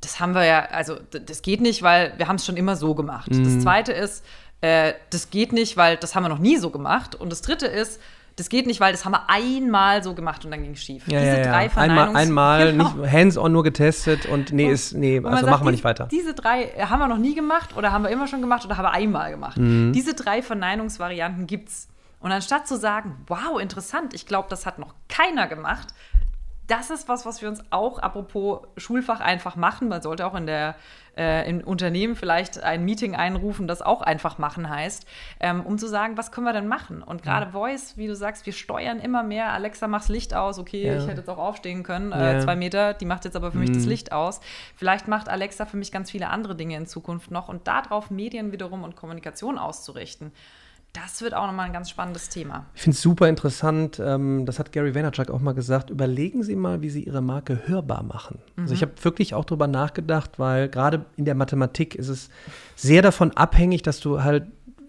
[0.00, 2.94] das haben wir ja, also das geht nicht, weil wir haben es schon immer so
[2.94, 3.30] gemacht.
[3.30, 3.44] Mhm.
[3.44, 4.24] Das zweite ist,
[4.62, 7.14] äh, das geht nicht, weil das haben wir noch nie so gemacht.
[7.14, 8.00] Und das dritte ist,
[8.36, 11.06] das geht nicht, weil das haben wir einmal so gemacht und dann ging es schief.
[11.06, 11.50] Ja, diese ja, ja.
[11.50, 12.90] drei Einmal, einmal genau.
[12.94, 16.08] nicht hands-on nur getestet und nee, ist, nee, also sagt, machen wir nicht weiter.
[16.10, 18.84] Diese drei haben wir noch nie gemacht oder haben wir immer schon gemacht oder haben
[18.84, 19.58] wir einmal gemacht.
[19.58, 19.92] Mhm.
[19.92, 21.88] Diese drei Verneinungsvarianten gibt es.
[22.20, 25.88] Und anstatt zu sagen, wow, interessant, ich glaube, das hat noch keiner gemacht,
[26.66, 29.88] das ist was, was wir uns auch, apropos Schulfach, einfach machen.
[29.88, 30.76] Man sollte auch in der
[31.16, 35.06] äh, im Unternehmen vielleicht ein Meeting einrufen, das auch einfach machen heißt,
[35.40, 37.02] ähm, um zu sagen, was können wir denn machen?
[37.02, 37.52] Und gerade ja.
[37.52, 39.52] Voice, wie du sagst, wir steuern immer mehr.
[39.52, 40.58] Alexa, mach's Licht aus.
[40.58, 40.96] Okay, ja.
[40.96, 42.40] ich hätte jetzt auch aufstehen können, äh, ja.
[42.40, 42.94] zwei Meter.
[42.94, 43.90] Die macht jetzt aber für mich das mhm.
[43.90, 44.40] Licht aus.
[44.76, 48.52] Vielleicht macht Alexa für mich ganz viele andere Dinge in Zukunft noch und darauf Medien
[48.52, 50.32] wiederum und Kommunikation auszurichten.
[50.92, 52.66] Das wird auch nochmal ein ganz spannendes Thema.
[52.74, 53.98] Ich finde es super interessant.
[53.98, 55.88] Ähm, das hat Gary Vaynerchuk auch mal gesagt.
[55.88, 58.40] Überlegen Sie mal, wie Sie Ihre Marke hörbar machen.
[58.56, 58.64] Mhm.
[58.64, 62.28] Also ich habe wirklich auch darüber nachgedacht, weil gerade in der Mathematik ist es
[62.76, 64.44] sehr davon abhängig, dass du halt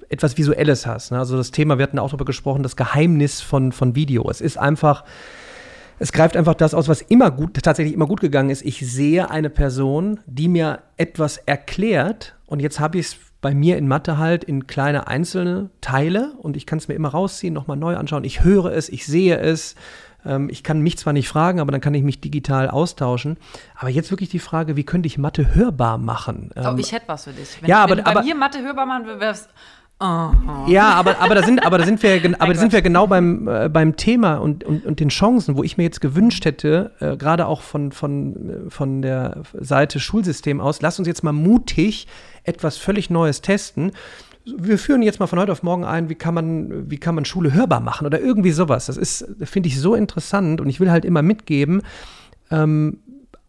[0.09, 1.11] etwas Visuelles hast.
[1.11, 1.19] Ne?
[1.19, 4.29] Also das Thema, wir hatten auch darüber gesprochen, das Geheimnis von, von Video.
[4.29, 5.05] Es ist einfach,
[5.99, 8.61] es greift einfach das aus, was immer gut, tatsächlich immer gut gegangen ist.
[8.63, 13.77] Ich sehe eine Person, die mir etwas erklärt und jetzt habe ich es bei mir
[13.77, 17.77] in Mathe halt in kleine einzelne Teile und ich kann es mir immer rausziehen, nochmal
[17.77, 18.23] neu anschauen.
[18.23, 19.75] Ich höre es, ich sehe es.
[20.25, 23.37] Ähm, ich kann mich zwar nicht fragen, aber dann kann ich mich digital austauschen.
[23.75, 26.51] Aber jetzt wirklich die Frage, wie könnte ich Mathe hörbar machen?
[26.55, 27.61] Oh, ähm, ich hätte was für dich.
[27.61, 29.49] Wenn, ja, aber, wenn du bei aber, mir Mathe hörbar machen würdest,
[29.99, 30.31] Oh.
[30.67, 33.47] Ja, aber, aber, da sind, aber da sind wir, aber da sind wir genau beim,
[33.47, 37.15] äh, beim Thema und, und, und den Chancen, wo ich mir jetzt gewünscht hätte, äh,
[37.15, 42.07] gerade auch von, von, von der Seite Schulsystem aus, lass uns jetzt mal mutig
[42.43, 43.93] etwas völlig Neues testen.
[44.45, 47.23] Wir führen jetzt mal von heute auf morgen ein, wie kann man, wie kann man
[47.23, 48.87] Schule hörbar machen oder irgendwie sowas.
[48.87, 51.81] Das ist, finde ich, so interessant und ich will halt immer mitgeben,
[52.51, 52.97] ähm,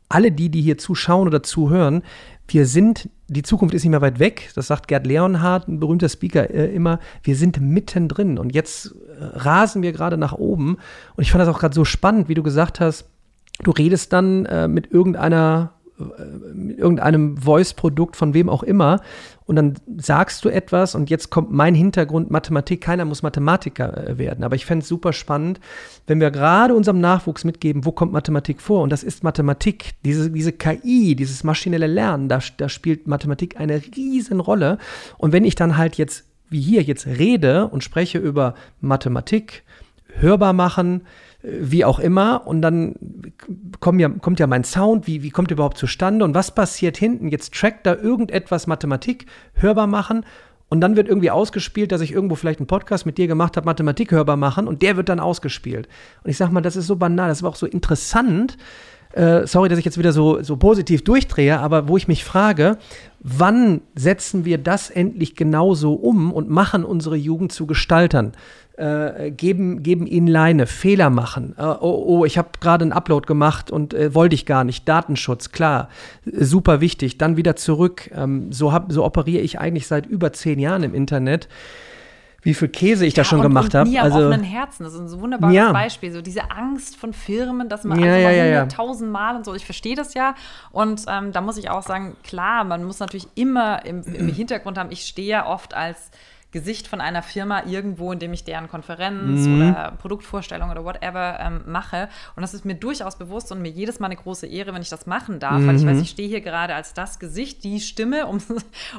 [0.08, 2.02] alle die, die hier zuschauen oder zuhören,
[2.48, 4.50] wir sind, die Zukunft ist nicht mehr weit weg.
[4.54, 7.00] Das sagt Gerd Leonhardt, ein berühmter Speaker, äh, immer.
[7.22, 10.76] Wir sind mittendrin und jetzt äh, rasen wir gerade nach oben.
[11.16, 13.08] Und ich fand das auch gerade so spannend, wie du gesagt hast.
[13.62, 15.72] Du redest dann äh, mit irgendeiner
[16.52, 19.00] mit irgendeinem Voice-Produkt von wem auch immer
[19.46, 22.80] und dann sagst du etwas und jetzt kommt mein Hintergrund Mathematik.
[22.80, 25.60] Keiner muss Mathematiker äh, werden, aber ich fände es super spannend,
[26.06, 28.82] wenn wir gerade unserem Nachwuchs mitgeben, wo kommt Mathematik vor?
[28.82, 33.82] Und das ist Mathematik, diese, diese KI, dieses maschinelle Lernen, da, da spielt Mathematik eine
[33.96, 34.78] Riesenrolle.
[35.18, 39.62] Und wenn ich dann halt jetzt, wie hier, jetzt rede und spreche über Mathematik,
[40.16, 41.02] hörbar machen,
[41.44, 42.46] wie auch immer.
[42.46, 42.94] Und dann
[43.80, 47.28] kommt ja, kommt ja mein Sound, wie, wie kommt überhaupt zustande und was passiert hinten?
[47.28, 50.24] Jetzt trackt da irgendetwas Mathematik hörbar machen
[50.68, 53.66] und dann wird irgendwie ausgespielt, dass ich irgendwo vielleicht einen Podcast mit dir gemacht habe,
[53.66, 55.88] Mathematik hörbar machen und der wird dann ausgespielt.
[56.24, 58.56] Und ich sag mal, das ist so banal, das aber auch so interessant.
[59.12, 62.78] Äh, sorry, dass ich jetzt wieder so, so positiv durchdrehe, aber wo ich mich frage,
[63.20, 68.32] wann setzen wir das endlich genauso um und machen unsere Jugend zu Gestaltern?
[68.76, 71.54] Äh, geben, geben ihnen Leine, Fehler machen.
[71.56, 74.88] Äh, oh, oh, ich habe gerade einen Upload gemacht und äh, wollte ich gar nicht.
[74.88, 75.88] Datenschutz, klar,
[76.24, 77.18] super wichtig.
[77.18, 78.10] Dann wieder zurück.
[78.12, 81.48] Ähm, so, hab, so operiere ich eigentlich seit über zehn Jahren im Internet.
[82.42, 83.88] Wie viel Käse ich ja, da schon und, gemacht habe.
[84.00, 85.72] Also offenen Herzen, das ist ein wunderbares ja.
[85.72, 86.12] Beispiel.
[86.12, 89.54] So diese Angst von Firmen, dass man ja, ja, ja, tausendmal und so.
[89.54, 90.34] Ich verstehe das ja.
[90.70, 94.76] Und ähm, da muss ich auch sagen, klar, man muss natürlich immer im, im Hintergrund
[94.78, 94.90] haben.
[94.90, 96.10] Ich stehe ja oft als
[96.54, 99.56] Gesicht von einer Firma irgendwo, indem ich deren Konferenz mhm.
[99.56, 102.08] oder Produktvorstellung oder whatever ähm, mache.
[102.36, 104.88] Und das ist mir durchaus bewusst und mir jedes Mal eine große Ehre, wenn ich
[104.88, 105.66] das machen darf, mhm.
[105.66, 108.28] weil ich weiß, ich stehe hier gerade als das Gesicht, die Stimme,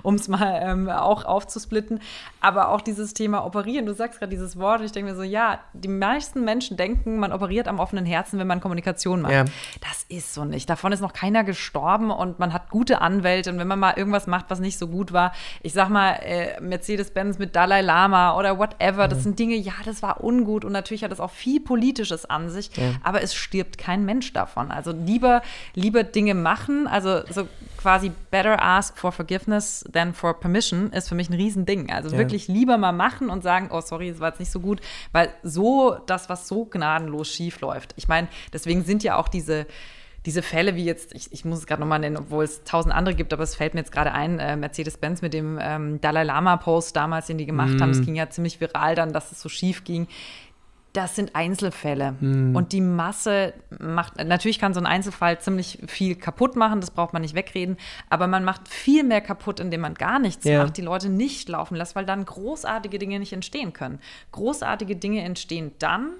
[0.04, 2.02] um es mal ähm, auch aufzusplitten.
[2.42, 5.24] Aber auch dieses Thema operieren, du sagst gerade dieses Wort, und ich denke mir so,
[5.24, 9.32] ja, die meisten Menschen denken, man operiert am offenen Herzen, wenn man Kommunikation macht.
[9.32, 9.46] Ja.
[9.80, 10.70] Das ist so nicht.
[10.70, 14.28] Davon ist noch keiner gestorben und man hat gute Anwälte und wenn man mal irgendwas
[14.28, 15.32] macht, was nicht so gut war,
[15.64, 19.08] ich sag mal, äh, Mercedes-Benz mit Dalai Lama oder whatever.
[19.08, 22.50] Das sind Dinge, ja, das war ungut und natürlich hat das auch viel Politisches an
[22.50, 22.94] sich, ja.
[23.04, 24.72] aber es stirbt kein Mensch davon.
[24.72, 25.42] Also lieber,
[25.74, 27.48] lieber Dinge machen, also so
[27.86, 31.92] quasi better ask for forgiveness than for permission ist für mich ein Riesending.
[31.92, 32.18] Also ja.
[32.18, 34.82] wirklich lieber mal machen und sagen, oh sorry, es war jetzt nicht so gut,
[35.12, 37.94] weil so das, was so gnadenlos schief läuft.
[37.96, 39.68] Ich meine, deswegen sind ja auch diese
[40.26, 43.16] diese Fälle wie jetzt, ich, ich muss es gerade nochmal nennen, obwohl es tausend andere
[43.16, 46.96] gibt, aber es fällt mir jetzt gerade ein, äh, Mercedes-Benz mit dem ähm, Dalai Lama-Post
[46.96, 47.82] damals, den die gemacht mm.
[47.82, 48.06] haben, es mhm.
[48.06, 50.08] ging ja ziemlich viral dann, dass es so schief ging.
[50.94, 52.14] Das sind Einzelfälle.
[52.22, 52.56] Mm.
[52.56, 57.14] Und die Masse macht, natürlich kann so ein Einzelfall ziemlich viel kaputt machen, das braucht
[57.14, 57.78] man nicht wegreden,
[58.10, 60.64] aber man macht viel mehr kaputt, indem man gar nichts ja.
[60.64, 64.00] macht, die Leute nicht laufen lässt, weil dann großartige Dinge nicht entstehen können.
[64.32, 66.14] Großartige Dinge entstehen dann,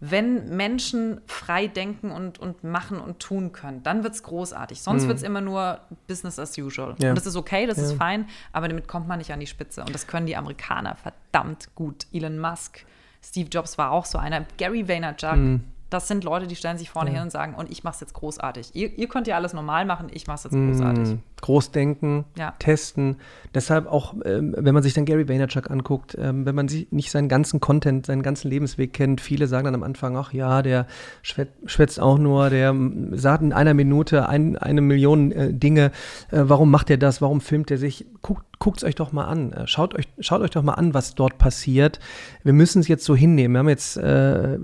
[0.00, 4.80] wenn Menschen frei denken und, und machen und tun können, dann wird es großartig.
[4.80, 5.08] Sonst mhm.
[5.08, 6.94] wird es immer nur Business as usual.
[6.98, 7.10] Ja.
[7.10, 7.84] Und das ist okay, das ja.
[7.84, 9.82] ist fein, aber damit kommt man nicht an die Spitze.
[9.82, 12.06] Und das können die Amerikaner verdammt gut.
[12.12, 12.84] Elon Musk,
[13.22, 15.36] Steve Jobs war auch so einer, Gary Vaynerchuk.
[15.36, 17.16] Mhm das sind Leute, die stellen sich vorne ja.
[17.16, 18.70] hin und sagen, und ich mache es jetzt großartig.
[18.74, 21.14] Ihr, ihr, könnt ja alles normal machen, ich mache es jetzt großartig.
[21.14, 22.54] Mm, Großdenken, ja.
[22.58, 23.16] testen.
[23.54, 27.10] Deshalb auch, ähm, wenn man sich dann Gary Vaynerchuk anguckt, ähm, wenn man sich nicht
[27.10, 30.86] seinen ganzen Content, seinen ganzen Lebensweg kennt, viele sagen dann am Anfang, ach ja, der
[31.22, 32.74] schwätzt auch nur, der
[33.12, 35.90] sagt in einer Minute ein, eine Million äh, Dinge.
[36.30, 37.20] Äh, warum macht er das?
[37.20, 38.06] Warum filmt er sich?
[38.22, 39.52] Guckt guckt es euch doch mal an.
[39.52, 41.98] Äh, schaut euch, schaut euch doch mal an, was dort passiert.
[42.44, 43.54] Wir müssen es jetzt so hinnehmen.
[43.54, 44.58] Wir haben jetzt äh,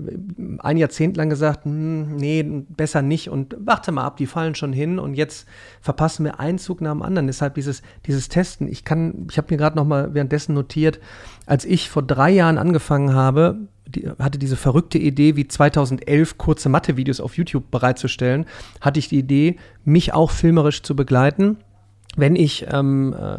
[0.59, 4.71] ein Jahrzehnt lang gesagt, hm, nee, besser nicht und warte mal ab, die fallen schon
[4.71, 5.47] hin und jetzt
[5.81, 7.27] verpassen wir einen Zug nach dem anderen.
[7.27, 8.67] Deshalb dieses, dieses Testen.
[8.67, 10.99] Ich kann, ich habe mir gerade noch mal währenddessen notiert,
[11.47, 16.69] als ich vor drei Jahren angefangen habe, die, hatte diese verrückte Idee, wie 2011 kurze
[16.69, 18.45] Mathe-Videos auf YouTube bereitzustellen,
[18.79, 21.57] hatte ich die Idee, mich auch filmerisch zu begleiten
[22.17, 23.37] wenn ich ähm, äh,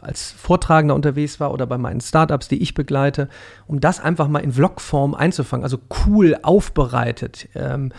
[0.00, 3.28] als Vortragender unterwegs war oder bei meinen Startups, die ich begleite,
[3.66, 7.48] um das einfach mal in Vlogform einzufangen, also cool aufbereitet.
[7.54, 7.92] Ähm,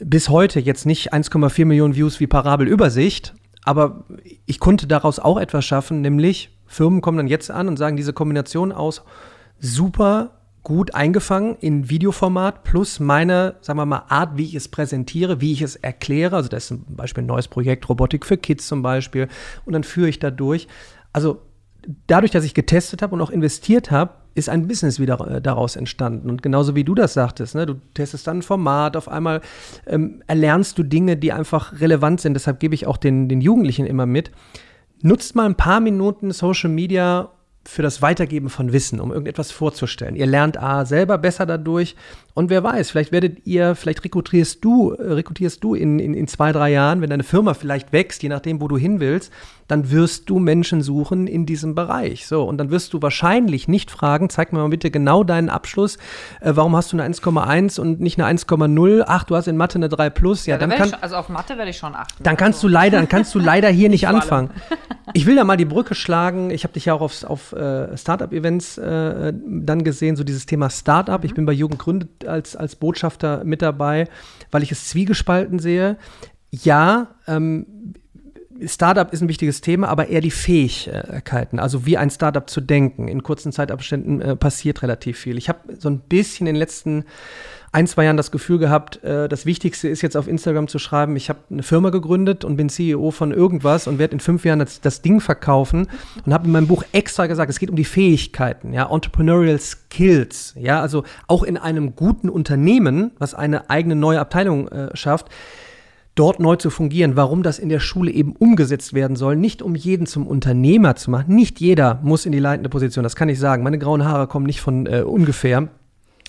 [0.00, 3.34] bis heute jetzt nicht 1,4 Millionen Views wie Parabelübersicht,
[3.64, 4.04] aber
[4.44, 8.12] ich konnte daraus auch etwas schaffen, nämlich Firmen kommen dann jetzt an und sagen, diese
[8.12, 9.04] Kombination aus
[9.60, 10.32] super
[10.66, 15.52] gut eingefangen in Videoformat plus meine, sagen wir mal, Art, wie ich es präsentiere, wie
[15.52, 16.34] ich es erkläre.
[16.34, 19.28] Also das ist zum Beispiel ein neues Projekt, Robotik für Kids zum Beispiel.
[19.64, 20.66] Und dann führe ich da durch.
[21.12, 21.42] Also
[22.08, 25.76] dadurch, dass ich getestet habe und auch investiert habe, ist ein Business wieder äh, daraus
[25.76, 26.28] entstanden.
[26.28, 29.42] Und genauso wie du das sagtest, ne, du testest dann ein Format, auf einmal
[29.86, 32.34] ähm, erlernst du Dinge, die einfach relevant sind.
[32.34, 34.32] Deshalb gebe ich auch den, den Jugendlichen immer mit.
[35.00, 37.35] Nutzt mal ein paar Minuten Social Media,
[37.66, 40.16] für das Weitergeben von Wissen, um irgendetwas vorzustellen.
[40.16, 41.96] Ihr lernt A selber besser dadurch
[42.36, 46.52] und wer weiß, vielleicht werdet ihr, vielleicht rekrutierst du, rekrutierst du in, in, in zwei,
[46.52, 49.32] drei Jahren, wenn deine Firma vielleicht wächst, je nachdem, wo du hin willst,
[49.68, 52.26] dann wirst du Menschen suchen in diesem Bereich.
[52.26, 55.96] So, und dann wirst du wahrscheinlich nicht fragen, zeig mir mal bitte genau deinen Abschluss,
[56.42, 59.04] äh, warum hast du eine 1,1 und nicht eine 1,0?
[59.06, 60.44] Ach, du hast in Mathe eine 3 plus.
[60.44, 62.22] Ja, ja dann kann, schon, also auf Mathe werde ich schon achten.
[62.22, 62.68] Dann kannst also.
[62.68, 64.50] du leider, dann kannst du leider hier nicht anfangen.
[65.14, 66.50] Ich will da mal die Brücke schlagen.
[66.50, 70.70] Ich habe dich ja auch auf, auf äh, Startup-Events äh, dann gesehen, so dieses Thema
[70.70, 71.20] Startup.
[71.20, 71.26] Mhm.
[71.26, 74.08] Ich bin bei Jugend gründet als, als Botschafter mit dabei,
[74.50, 75.96] weil ich es zwiegespalten sehe.
[76.50, 77.66] Ja, ähm,
[78.64, 83.08] Startup ist ein wichtiges Thema, aber eher die Fähigkeiten, also wie ein Startup zu denken.
[83.08, 85.36] In kurzen Zeitabständen äh, passiert relativ viel.
[85.36, 87.04] Ich habe so ein bisschen in den letzten
[87.72, 91.16] ein, zwei Jahren das Gefühl gehabt, äh, das Wichtigste ist jetzt auf Instagram zu schreiben,
[91.16, 94.60] ich habe eine Firma gegründet und bin CEO von irgendwas und werde in fünf Jahren
[94.60, 95.88] das, das Ding verkaufen
[96.24, 100.54] und habe in meinem Buch extra gesagt, es geht um die Fähigkeiten, ja, Entrepreneurial Skills,
[100.58, 105.28] ja, also auch in einem guten Unternehmen, was eine eigene neue Abteilung äh, schafft,
[106.16, 109.74] dort neu zu fungieren, warum das in der Schule eben umgesetzt werden soll, nicht um
[109.74, 111.34] jeden zum Unternehmer zu machen.
[111.34, 113.62] Nicht jeder muss in die leitende Position, das kann ich sagen.
[113.62, 115.68] Meine grauen Haare kommen nicht von äh, ungefähr.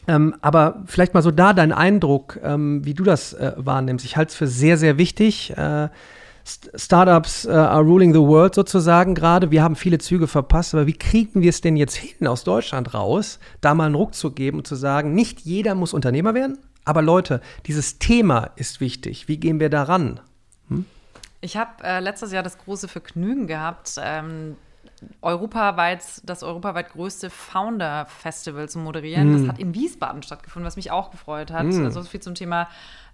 [0.08, 4.06] Ähm, aber vielleicht mal so da dein Eindruck, ähm, wie du das äh, wahrnimmst.
[4.06, 5.56] Ich halte es für sehr, sehr wichtig.
[5.58, 5.90] Äh,
[6.76, 9.52] Startups uh, are ruling the world sozusagen gerade.
[9.52, 12.94] Wir haben viele Züge verpasst, aber wie kriegen wir es denn jetzt hin aus Deutschland
[12.94, 16.58] raus, da mal einen Ruck zu geben und zu sagen, nicht jeder muss Unternehmer werden,
[16.86, 19.28] aber Leute, dieses Thema ist wichtig.
[19.28, 20.22] Wie gehen wir daran?
[20.70, 20.86] Hm?
[21.42, 24.56] Ich habe äh, letztes Jahr das große Vergnügen gehabt, ähm,
[25.22, 29.32] europaweit, das europaweit größte Founder-Festival zu moderieren.
[29.32, 29.38] Mm.
[29.38, 31.66] Das hat in Wiesbaden stattgefunden, was mich auch gefreut hat.
[31.66, 31.86] Mm.
[31.86, 32.68] Also so viel zum Thema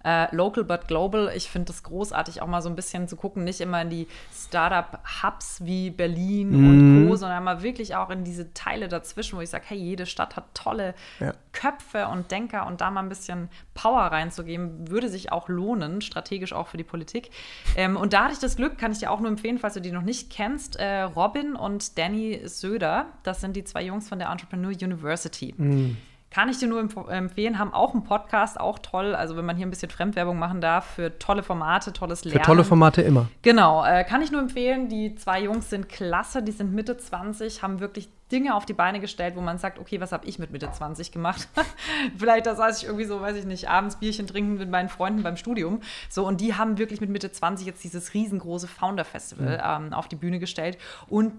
[0.04, 1.32] äh, Local but Global.
[1.34, 4.06] Ich finde es großartig, auch mal so ein bisschen zu gucken, nicht immer in die
[4.32, 6.68] Startup-Hubs wie Berlin mm.
[6.68, 10.06] und Co., sondern mal wirklich auch in diese Teile dazwischen, wo ich sage, hey, jede
[10.06, 11.32] Stadt hat tolle ja.
[11.52, 16.52] Köpfe und Denker und da mal ein bisschen Power reinzugeben, würde sich auch lohnen, strategisch
[16.52, 17.30] auch für die Politik.
[17.76, 19.80] Ähm, und da hatte ich das Glück, kann ich dir auch nur empfehlen, falls du
[19.80, 24.18] die noch nicht kennst, äh, Robin und Danny Söder, das sind die zwei Jungs von
[24.18, 25.54] der Entrepreneur University.
[25.56, 25.96] Mm.
[26.34, 29.14] Kann ich dir nur empfehlen, haben auch einen Podcast, auch toll.
[29.14, 32.40] Also wenn man hier ein bisschen Fremdwerbung machen darf, für tolle Formate, tolles Lernen.
[32.40, 33.28] Für tolle Formate immer.
[33.42, 34.88] Genau, äh, kann ich nur empfehlen.
[34.88, 38.98] Die zwei Jungs sind klasse, die sind Mitte 20, haben wirklich Dinge auf die Beine
[38.98, 41.48] gestellt, wo man sagt, okay, was habe ich mit Mitte 20 gemacht?
[42.18, 45.22] Vielleicht da saß ich irgendwie so, weiß ich nicht, abends Bierchen trinken mit meinen Freunden
[45.22, 45.82] beim Studium.
[46.08, 49.86] So, und die haben wirklich mit Mitte 20 jetzt dieses riesengroße Founder-Festival mhm.
[49.86, 50.78] ähm, auf die Bühne gestellt.
[51.08, 51.34] Und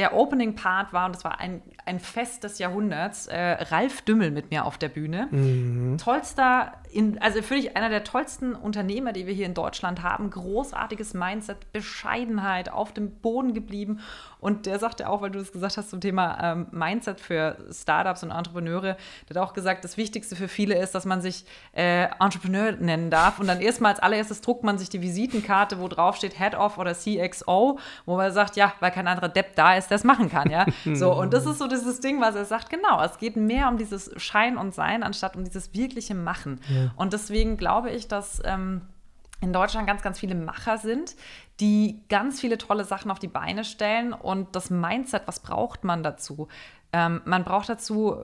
[0.00, 4.50] der Opening-Part war, und das war ein, ein Fest des Jahrhunderts, äh, Ralf Dümmel mit
[4.50, 5.28] mir auf der Bühne.
[5.30, 5.98] Mhm.
[5.98, 10.30] Tollster, in, also für dich einer der tollsten Unternehmer, die wir hier in Deutschland haben.
[10.30, 14.00] Großartiges Mindset, Bescheidenheit, auf dem Boden geblieben.
[14.40, 18.22] Und der sagte auch, weil du das gesagt hast zum Thema ähm, Mindset für Startups
[18.22, 18.96] und Entrepreneure,
[19.28, 23.10] der hat auch gesagt, das Wichtigste für viele ist, dass man sich äh, Entrepreneur nennen
[23.10, 23.38] darf.
[23.38, 26.78] Und dann erstmal als allererstes druckt man sich die Visitenkarte, wo drauf steht Head of
[26.78, 30.30] oder CXO, wo man sagt, ja, weil kein anderer Depp da ist, der es machen
[30.30, 30.66] kann, ja.
[30.94, 33.76] So, und das ist so dieses Ding, was er sagt, genau, es geht mehr um
[33.76, 36.60] dieses Schein und Sein, anstatt um dieses wirkliche Machen.
[36.68, 36.79] Ja.
[36.96, 38.82] Und deswegen glaube ich, dass ähm,
[39.40, 41.16] in Deutschland ganz, ganz viele Macher sind,
[41.60, 44.12] die ganz viele tolle Sachen auf die Beine stellen.
[44.12, 46.48] Und das Mindset, was braucht man dazu?
[46.92, 48.16] Ähm, man braucht dazu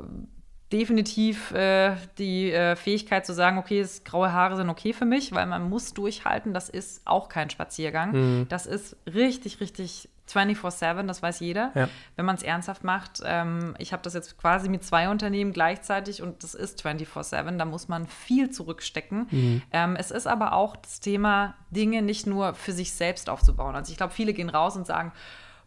[0.73, 5.33] definitiv äh, die äh, Fähigkeit zu sagen, okay, es, graue Haare sind okay für mich,
[5.33, 6.53] weil man muss durchhalten.
[6.53, 8.13] Das ist auch kein Spaziergang.
[8.13, 8.49] Mhm.
[8.49, 11.89] Das ist richtig, richtig 24-7, das weiß jeder, ja.
[12.17, 13.23] wenn man es ernsthaft macht.
[13.25, 17.65] Ähm, ich habe das jetzt quasi mit zwei Unternehmen gleichzeitig und das ist 24-7, da
[17.65, 19.27] muss man viel zurückstecken.
[19.31, 19.63] Mhm.
[19.73, 23.75] Ähm, es ist aber auch das Thema, Dinge nicht nur für sich selbst aufzubauen.
[23.75, 25.13] Also ich glaube, viele gehen raus und sagen,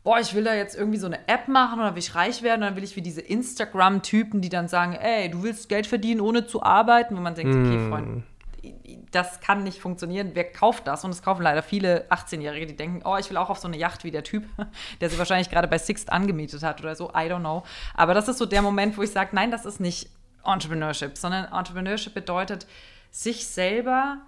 [0.03, 2.61] boah, ich will da jetzt irgendwie so eine App machen oder will ich reich werden,
[2.61, 6.47] dann will ich wie diese Instagram-Typen, die dann sagen, ey, du willst Geld verdienen, ohne
[6.47, 8.23] zu arbeiten, wo man denkt, okay, mhm.
[9.11, 10.31] Das kann nicht funktionieren.
[10.33, 11.03] Wer kauft das?
[11.03, 13.77] Und es kaufen leider viele 18-Jährige, die denken, oh, ich will auch auf so eine
[13.77, 14.45] Yacht wie der Typ,
[15.01, 17.09] der sie wahrscheinlich gerade bei Sixt angemietet hat oder so.
[17.09, 17.63] I don't know.
[17.93, 20.09] Aber das ist so der Moment, wo ich sage, nein, das ist nicht
[20.45, 22.67] Entrepreneurship, sondern Entrepreneurship bedeutet,
[23.11, 24.19] sich selber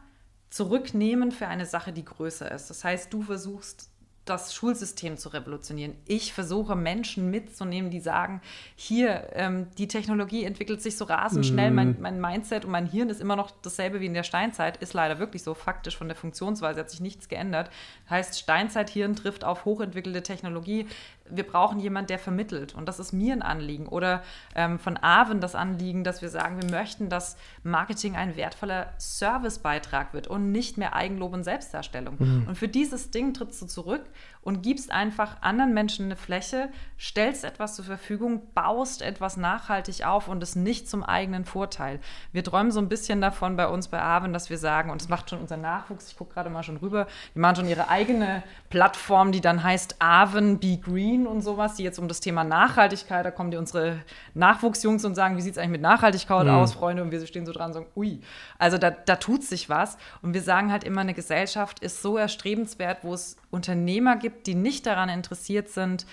[0.50, 2.70] zurücknehmen für eine Sache, die größer ist.
[2.70, 3.91] Das heißt, du versuchst
[4.26, 5.96] das Schulsystem zu revolutionieren.
[6.06, 8.42] Ich versuche Menschen mitzunehmen, die sagen,
[8.76, 12.02] hier, ähm, die Technologie entwickelt sich so rasend schnell, mein, mhm.
[12.02, 15.18] mein, Mindset und mein Hirn ist immer noch dasselbe wie in der Steinzeit, ist leider
[15.18, 17.72] wirklich so faktisch von der Funktionsweise, hat sich nichts geändert.
[18.10, 20.88] Heißt, Steinzeithirn trifft auf hochentwickelte Technologie,
[21.32, 22.76] wir brauchen jemanden, der vermittelt.
[22.76, 23.88] Und das ist mir ein Anliegen.
[23.88, 24.24] Oder
[24.56, 30.14] ähm, von Aven das Anliegen, dass wir sagen, wir möchten, dass Marketing ein wertvoller Servicebeitrag
[30.14, 32.16] wird und nicht mehr Eigenlob und Selbstdarstellung.
[32.20, 32.46] Mhm.
[32.48, 34.04] Und für dieses Ding trittst du zurück
[34.42, 36.70] und gibst einfach anderen Menschen eine Fläche,
[37.00, 42.00] stellst etwas zur Verfügung, baust etwas nachhaltig auf und es nicht zum eigenen Vorteil.
[42.32, 45.10] Wir träumen so ein bisschen davon bei uns bei Aven, dass wir sagen, und das
[45.10, 48.44] macht schon unser Nachwuchs, ich gucke gerade mal schon rüber, die machen schon ihre eigene
[48.70, 53.26] Plattform, die dann heißt Aven Be Green und sowas, die jetzt um das Thema Nachhaltigkeit,
[53.26, 54.00] da kommen die unsere
[54.34, 56.54] Nachwuchsjungs und sagen, wie sieht es eigentlich mit Nachhaltigkeit mhm.
[56.54, 57.04] aus, Freunde?
[57.04, 58.22] Und wir stehen so dran und sagen, ui,
[58.58, 59.98] also da, da tut sich was.
[60.22, 64.56] Und wir sagen halt immer, eine Gesellschaft ist so erstrebenswert, wo es Unternehmer gibt, die
[64.56, 66.06] nicht daran interessiert sind,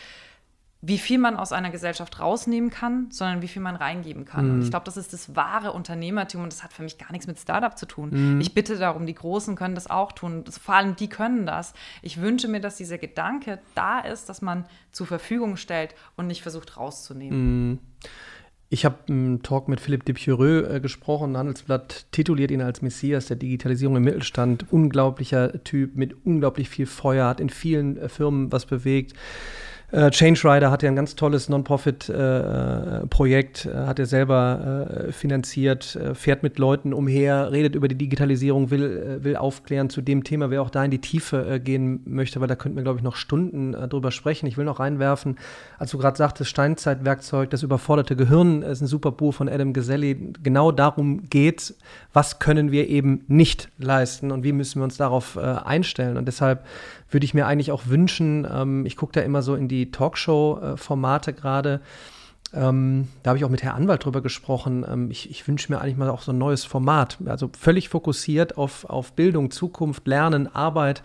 [0.81, 4.47] wie viel man aus einer Gesellschaft rausnehmen kann, sondern wie viel man reingeben kann.
[4.47, 4.51] Mm.
[4.53, 4.71] Und ich mhm.
[4.71, 7.77] glaube, das ist das wahre Unternehmertum und das hat für mich gar nichts mit Startup
[7.77, 8.37] zu tun.
[8.37, 8.41] Mm.
[8.41, 10.45] Ich bitte darum, die Großen können das auch tun.
[10.45, 11.75] Das, vor allem die können das.
[12.01, 16.43] Ich wünsche mir, dass dieser Gedanke da ist, dass man zur Verfügung stellt und nicht
[16.43, 17.73] versucht rauszunehmen.
[17.73, 17.79] Mm.
[18.71, 21.39] Ich habe einen Talk mit Philipp Dipchureux äh, gesprochen.
[21.39, 24.67] Handelsblatt tituliert ihn als Messias der Digitalisierung im Mittelstand.
[24.71, 29.15] Unglaublicher Typ mit unglaublich viel Feuer, hat in vielen äh, Firmen was bewegt.
[29.91, 35.13] Äh, Change Rider hat ja ein ganz tolles Non-Profit-Projekt, äh, äh, hat er selber äh,
[35.13, 40.25] finanziert, äh, fährt mit Leuten umher, redet über die Digitalisierung, will, will aufklären zu dem
[40.25, 43.03] Thema, wer auch da in die Tiefe gehen möchte, weil da könnten wir, glaube ich,
[43.03, 44.47] noch Stunden drüber sprechen.
[44.47, 45.39] Ich will noch reinwerfen,
[45.79, 50.35] als du gerade sagtest, Steinzeitwerkzeug, das überforderte Gehirn, ist ein super Buch von Adam Geselli.
[50.43, 51.73] Genau darum geht
[52.13, 56.17] was können wir eben nicht leisten und wie müssen wir uns darauf einstellen.
[56.17, 56.65] Und deshalb
[57.11, 61.33] würde ich mir eigentlich auch wünschen, ähm, ich gucke da immer so in die Talkshow-Formate
[61.33, 61.81] gerade.
[62.55, 64.85] Ähm, da habe ich auch mit Herrn Anwalt drüber gesprochen.
[64.91, 67.19] Ähm, ich, ich wünsche mir eigentlich mal auch so ein neues Format.
[67.27, 71.03] Also völlig fokussiert auf, auf Bildung, Zukunft, Lernen, Arbeit.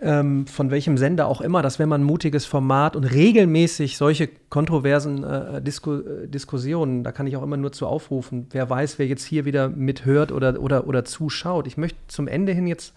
[0.00, 4.28] ähm, von welchem Sender auch immer, das wäre mal ein mutiges Format und regelmäßig solche
[4.50, 8.46] kontroversen äh, Disku Diskussionen, da kann ich auch immer nur zu aufrufen.
[8.50, 11.66] Wer weiß, wer jetzt hier wieder mithört oder, oder, oder zuschaut.
[11.66, 12.94] Ich möchte zum Ende hin jetzt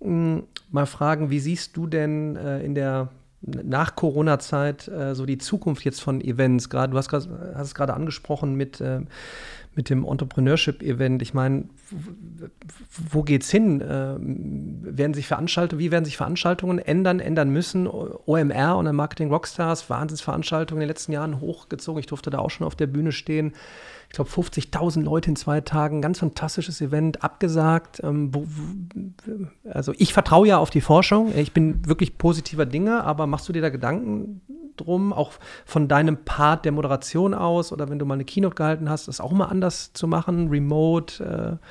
[0.00, 3.08] mal fragen, wie siehst du denn äh, in der
[3.40, 6.70] nach Corona-Zeit äh, so die Zukunft jetzt von Events?
[6.70, 7.28] Gerade du hast, hast
[7.66, 9.00] es gerade angesprochen mit äh,
[9.78, 11.22] mit dem Entrepreneurship-Event.
[11.22, 11.66] Ich meine,
[13.10, 13.80] wo geht's hin?
[13.80, 17.86] Äh, werden sich Veranstaltungen, wie werden sich Veranstaltungen ändern, ändern müssen?
[17.86, 22.00] OMR und Marketing Rockstars, Wahnsinnsveranstaltungen in den letzten Jahren hochgezogen.
[22.00, 23.52] Ich durfte da auch schon auf der Bühne stehen.
[24.08, 28.00] Ich glaube, 50.000 Leute in zwei Tagen, ganz fantastisches Event, abgesagt.
[28.02, 28.32] Ähm,
[29.70, 31.32] also ich vertraue ja auf die Forschung.
[31.36, 34.40] Ich bin wirklich positiver Dinge, aber machst du dir da Gedanken
[34.80, 35.32] drum, auch
[35.64, 39.20] von deinem Part der Moderation aus oder wenn du mal eine Keynote gehalten hast, das
[39.20, 41.58] auch mal anders zu machen, remote.
[41.60, 41.66] Äh,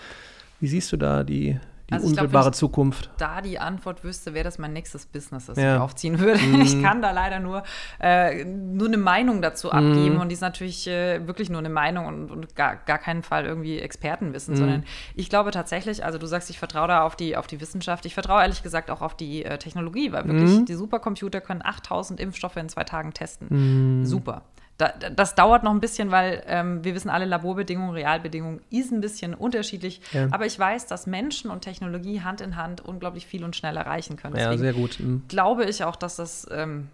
[0.59, 3.11] wie siehst du da die, die also unmittelbare glaub, Zukunft?
[3.17, 5.75] da die Antwort wüsste, wäre das mein nächstes Business, das ja.
[5.75, 6.39] ich aufziehen würde.
[6.47, 6.61] Mm.
[6.61, 7.63] Ich kann da leider nur,
[7.99, 10.21] äh, nur eine Meinung dazu abgeben mm.
[10.21, 13.45] und die ist natürlich äh, wirklich nur eine Meinung und, und gar, gar keinen Fall
[13.45, 14.57] irgendwie Expertenwissen, mm.
[14.57, 14.83] sondern
[15.15, 18.13] ich glaube tatsächlich, also du sagst, ich vertraue da auf die, auf die Wissenschaft, ich
[18.13, 20.65] vertraue ehrlich gesagt auch auf die äh, Technologie, weil wirklich mm.
[20.65, 24.01] die Supercomputer können 8000 Impfstoffe in zwei Tagen testen.
[24.01, 24.05] Mm.
[24.05, 24.43] Super.
[24.77, 29.01] Da, das dauert noch ein bisschen, weil ähm, wir wissen alle, Laborbedingungen, Realbedingungen ist ein
[29.01, 30.01] bisschen unterschiedlich.
[30.13, 30.27] Ja.
[30.29, 34.17] Aber ich weiß, dass Menschen und Technologie Hand in Hand unglaublich viel und schnell erreichen
[34.17, 34.35] können.
[34.35, 34.99] Deswegen ja, sehr gut.
[34.99, 35.23] Mhm.
[35.27, 36.89] Glaube ich auch, dass das ähm,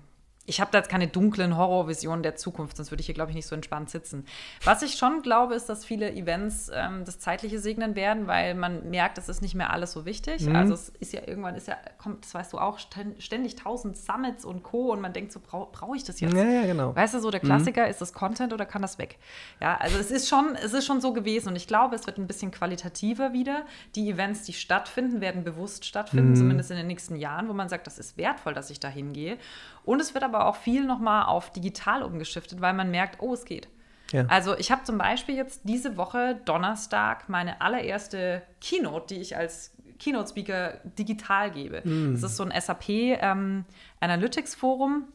[0.46, 3.36] ich habe da jetzt keine dunklen Horrorvisionen der Zukunft, sonst würde ich hier, glaube ich,
[3.36, 4.26] nicht so entspannt sitzen.
[4.64, 8.90] Was ich schon glaube, ist, dass viele Events ähm, das Zeitliche segnen werden, weil man
[8.90, 10.42] merkt, es ist nicht mehr alles so wichtig.
[10.42, 10.56] Mhm.
[10.56, 12.80] Also es ist ja irgendwann, ist ja, kommt, das weißt du auch,
[13.20, 14.92] ständig tausend Summits und Co.
[14.92, 16.34] Und man denkt so, brauche brauch ich das jetzt?
[16.34, 16.96] Ja, ja, genau.
[16.96, 17.44] Weißt du, so der.
[17.44, 17.92] Klassiker, mhm.
[17.92, 19.18] ist das Content oder kann das weg?
[19.62, 22.18] Ja, also es ist schon, es ist schon so gewesen und ich glaube, es wird
[22.18, 23.66] ein bisschen qualitativer wieder.
[23.96, 26.36] Die Events, die stattfinden, werden bewusst stattfinden, mhm.
[26.36, 29.38] zumindest in den nächsten Jahren, wo man sagt, das ist wertvoll, dass ich da hingehe.
[29.86, 33.46] Und es wird aber auch viel nochmal auf digital umgeschiftet, weil man merkt, oh, es
[33.46, 33.68] geht.
[34.12, 34.26] Ja.
[34.28, 39.72] Also ich habe zum Beispiel jetzt diese Woche Donnerstag meine allererste Keynote, die ich als
[40.00, 41.82] Keynote-Speaker digital gebe.
[41.84, 42.14] Mm.
[42.14, 43.66] Das ist so ein SAP ähm,
[44.00, 45.06] Analytics Forum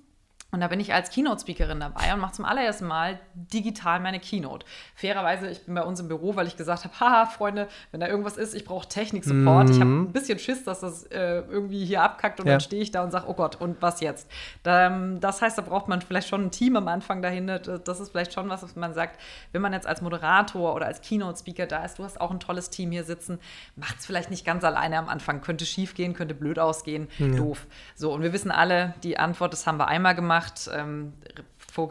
[0.51, 4.65] und da bin ich als Keynote-Speakerin dabei und mache zum allerersten Mal digital meine Keynote.
[4.95, 8.09] Fairerweise, ich bin bei uns im Büro, weil ich gesagt habe, haha, Freunde, wenn da
[8.09, 9.69] irgendwas ist, ich brauche Technik-Support.
[9.69, 9.75] Mhm.
[9.75, 12.53] Ich habe ein bisschen Schiss, dass das äh, irgendwie hier abkackt und ja.
[12.55, 14.31] dann stehe ich da und sage, oh Gott, und was jetzt?
[14.65, 17.59] Ähm, das heißt, da braucht man vielleicht schon ein Team am Anfang dahinter.
[17.59, 19.21] Das ist vielleicht schon was, was man sagt,
[19.53, 22.71] wenn man jetzt als Moderator oder als Keynote-Speaker da ist, du hast auch ein tolles
[22.71, 23.39] Team hier sitzen,
[23.77, 25.43] macht es vielleicht nicht ganz alleine am Anfang.
[25.43, 27.29] Könnte schief gehen, könnte blöd ausgehen, ja.
[27.37, 27.67] doof.
[27.95, 31.13] So, und wir wissen alle, die Antwort, das haben wir einmal gemacht macht, ähm,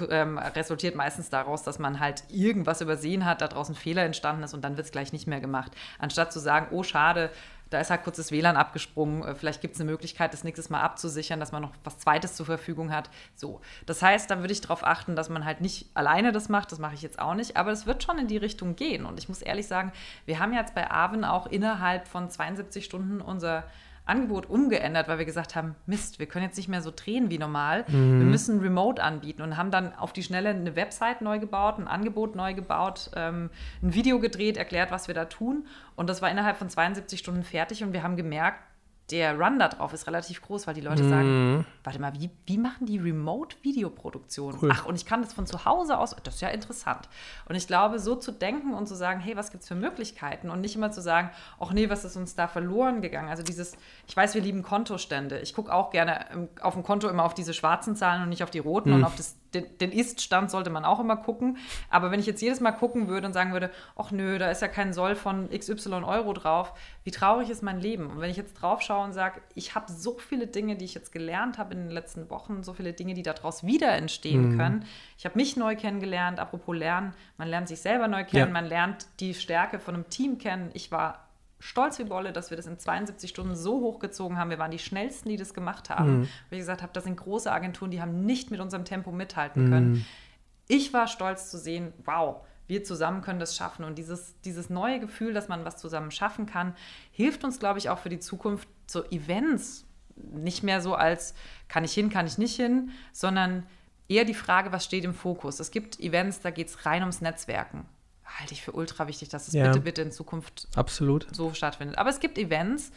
[0.10, 4.54] ähm, resultiert meistens daraus, dass man halt irgendwas übersehen hat, da draußen Fehler entstanden ist
[4.54, 5.72] und dann wird es gleich nicht mehr gemacht.
[6.00, 7.30] Anstatt zu sagen, oh schade,
[7.70, 10.70] da ist halt kurz das WLAN abgesprungen, äh, vielleicht gibt es eine Möglichkeit, das nächstes
[10.70, 13.10] Mal abzusichern, dass man noch was Zweites zur Verfügung hat.
[13.36, 16.72] So, das heißt, da würde ich darauf achten, dass man halt nicht alleine das macht,
[16.72, 19.06] das mache ich jetzt auch nicht, aber es wird schon in die Richtung gehen.
[19.06, 19.92] Und ich muss ehrlich sagen,
[20.26, 23.66] wir haben jetzt bei Arvin auch innerhalb von 72 Stunden unser
[24.08, 27.38] Angebot umgeändert, weil wir gesagt haben, Mist, wir können jetzt nicht mehr so drehen wie
[27.38, 27.86] normal.
[27.88, 28.20] Mhm.
[28.20, 31.88] Wir müssen Remote anbieten und haben dann auf die Schnelle eine Website neu gebaut, ein
[31.88, 33.50] Angebot neu gebaut, ähm,
[33.82, 35.66] ein Video gedreht, erklärt, was wir da tun.
[35.96, 38.62] Und das war innerhalb von 72 Stunden fertig und wir haben gemerkt,
[39.10, 41.10] der Run da drauf ist relativ groß, weil die Leute mhm.
[41.10, 44.58] sagen, warte mal, wie, wie machen die Remote-Videoproduktion?
[44.62, 44.70] Cool.
[44.72, 47.08] Ach, und ich kann das von zu Hause aus, das ist ja interessant.
[47.48, 50.50] Und ich glaube, so zu denken und zu sagen, hey, was gibt es für Möglichkeiten?
[50.50, 51.30] Und nicht immer zu sagen,
[51.60, 53.30] ach nee, was ist uns da verloren gegangen?
[53.30, 53.78] Also dieses,
[54.08, 55.40] ich weiß, wir lieben Kontostände.
[55.40, 58.52] Ich gucke auch gerne auf dem Konto immer auf diese schwarzen Zahlen und nicht auf
[58.52, 58.96] die roten mhm.
[58.98, 61.58] und auf das den, den Ist-Stand sollte man auch immer gucken.
[61.90, 64.62] Aber wenn ich jetzt jedes Mal gucken würde und sagen würde, ach nö, da ist
[64.62, 66.74] ja kein Soll von XY Euro drauf,
[67.04, 68.08] wie traurig ist mein Leben?
[68.08, 70.94] Und wenn ich jetzt drauf schaue und sage, ich habe so viele Dinge, die ich
[70.94, 74.58] jetzt gelernt habe in den letzten Wochen, so viele Dinge, die daraus wieder entstehen mhm.
[74.58, 74.86] können.
[75.18, 78.54] Ich habe mich neu kennengelernt, apropos Lernen, man lernt sich selber neu kennen, ja.
[78.54, 80.70] man lernt die Stärke von einem Team kennen.
[80.74, 81.27] Ich war
[81.60, 84.50] stolz wie Bolle, dass wir das in 72 Stunden so hochgezogen haben.
[84.50, 86.20] Wir waren die schnellsten, die das gemacht haben.
[86.20, 86.28] Mhm.
[86.50, 89.92] Wie gesagt habe, das sind große Agenturen, die haben nicht mit unserem Tempo mithalten können.
[89.92, 90.06] Mhm.
[90.68, 93.86] Ich war stolz zu sehen, wow, wir zusammen können das schaffen.
[93.86, 96.76] Und dieses, dieses neue Gefühl, dass man was zusammen schaffen kann,
[97.12, 99.86] hilft uns, glaube ich, auch für die Zukunft, so Events
[100.16, 101.36] nicht mehr so als
[101.68, 103.64] kann ich hin, kann ich nicht hin, sondern
[104.10, 105.60] eher die Frage, was steht im Fokus.
[105.60, 107.86] Es gibt Events, da geht es rein ums Netzwerken
[108.40, 109.68] halte ich für ultra wichtig, dass es ja.
[109.68, 111.28] bitte, bitte in Zukunft Absolut.
[111.32, 111.98] so stattfindet.
[111.98, 112.92] Aber es gibt Events,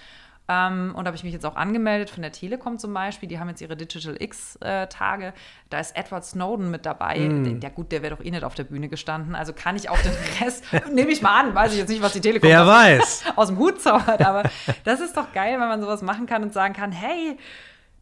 [0.50, 3.28] Ähm, und da habe ich mich jetzt auch angemeldet von der Telekom zum Beispiel.
[3.28, 5.26] Die haben jetzt ihre Digital X-Tage.
[5.26, 5.32] Äh,
[5.68, 7.20] da ist Edward Snowden mit dabei.
[7.20, 7.44] Mm.
[7.44, 9.36] Der, der, gut, der wäre doch eh nicht auf der Bühne gestanden.
[9.36, 12.14] Also kann ich auch den Rest, nehme ich mal an, weiß ich jetzt nicht, was
[12.14, 13.22] die Telekom Wer weiß.
[13.36, 14.26] aus dem Hut zaubert.
[14.26, 14.42] Aber
[14.82, 17.38] das ist doch geil, wenn man sowas machen kann und sagen kann, hey,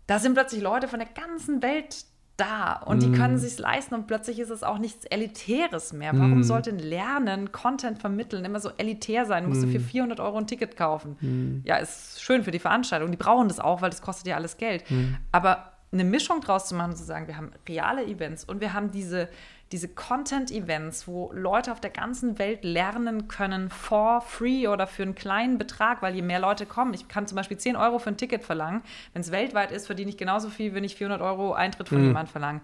[0.06, 1.96] da sind plötzlich Leute von der ganzen Welt
[2.38, 3.00] da und mm.
[3.00, 6.12] die können sich leisten und plötzlich ist es auch nichts Elitäres mehr.
[6.14, 6.42] Warum mm.
[6.44, 9.42] sollte Lernen, Content vermitteln immer so elitär sein?
[9.44, 9.72] Du musst mm.
[9.72, 11.16] für 400 Euro ein Ticket kaufen.
[11.20, 11.66] Mm.
[11.66, 13.10] Ja, ist schön für die Veranstaltung.
[13.10, 14.88] Die brauchen das auch, weil das kostet ja alles Geld.
[14.90, 15.16] Mm.
[15.32, 18.72] Aber eine Mischung draus zu machen und zu sagen, wir haben reale Events und wir
[18.72, 19.28] haben diese
[19.72, 25.14] diese Content-Events, wo Leute auf der ganzen Welt lernen können for free oder für einen
[25.14, 26.94] kleinen Betrag, weil je mehr Leute kommen.
[26.94, 28.82] Ich kann zum Beispiel 10 Euro für ein Ticket verlangen.
[29.12, 32.06] Wenn es weltweit ist, verdiene ich genauso viel, wenn ich 400 Euro Eintritt von mhm.
[32.06, 32.60] jemandem verlange.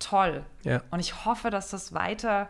[0.00, 0.44] Toll.
[0.64, 0.82] Ja.
[0.90, 2.48] Und ich hoffe, dass das weiter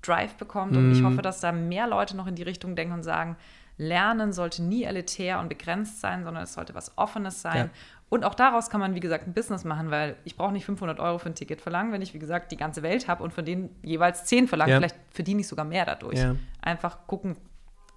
[0.00, 0.78] Drive bekommt mhm.
[0.78, 1.06] und ich mhm.
[1.06, 3.36] hoffe, dass da mehr Leute noch in die Richtung denken und sagen,
[3.76, 7.56] Lernen sollte nie elitär und begrenzt sein, sondern es sollte was Offenes sein.
[7.56, 7.70] Ja.
[8.10, 10.98] Und auch daraus kann man, wie gesagt, ein Business machen, weil ich brauche nicht 500
[10.98, 13.44] Euro für ein Ticket verlangen, wenn ich, wie gesagt, die ganze Welt habe und von
[13.44, 14.72] denen jeweils 10 verlange.
[14.72, 14.78] Ja.
[14.78, 16.18] Vielleicht verdiene ich sogar mehr dadurch.
[16.18, 16.34] Ja.
[16.60, 17.36] Einfach gucken,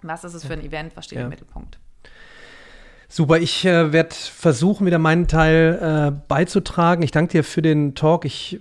[0.04, 1.80] was ist es für ein Event, was steht im Mittelpunkt.
[3.10, 7.04] Super, ich äh, werde versuchen, wieder meinen Teil äh, beizutragen.
[7.04, 8.26] Ich danke dir für den Talk.
[8.26, 8.60] Ich äh,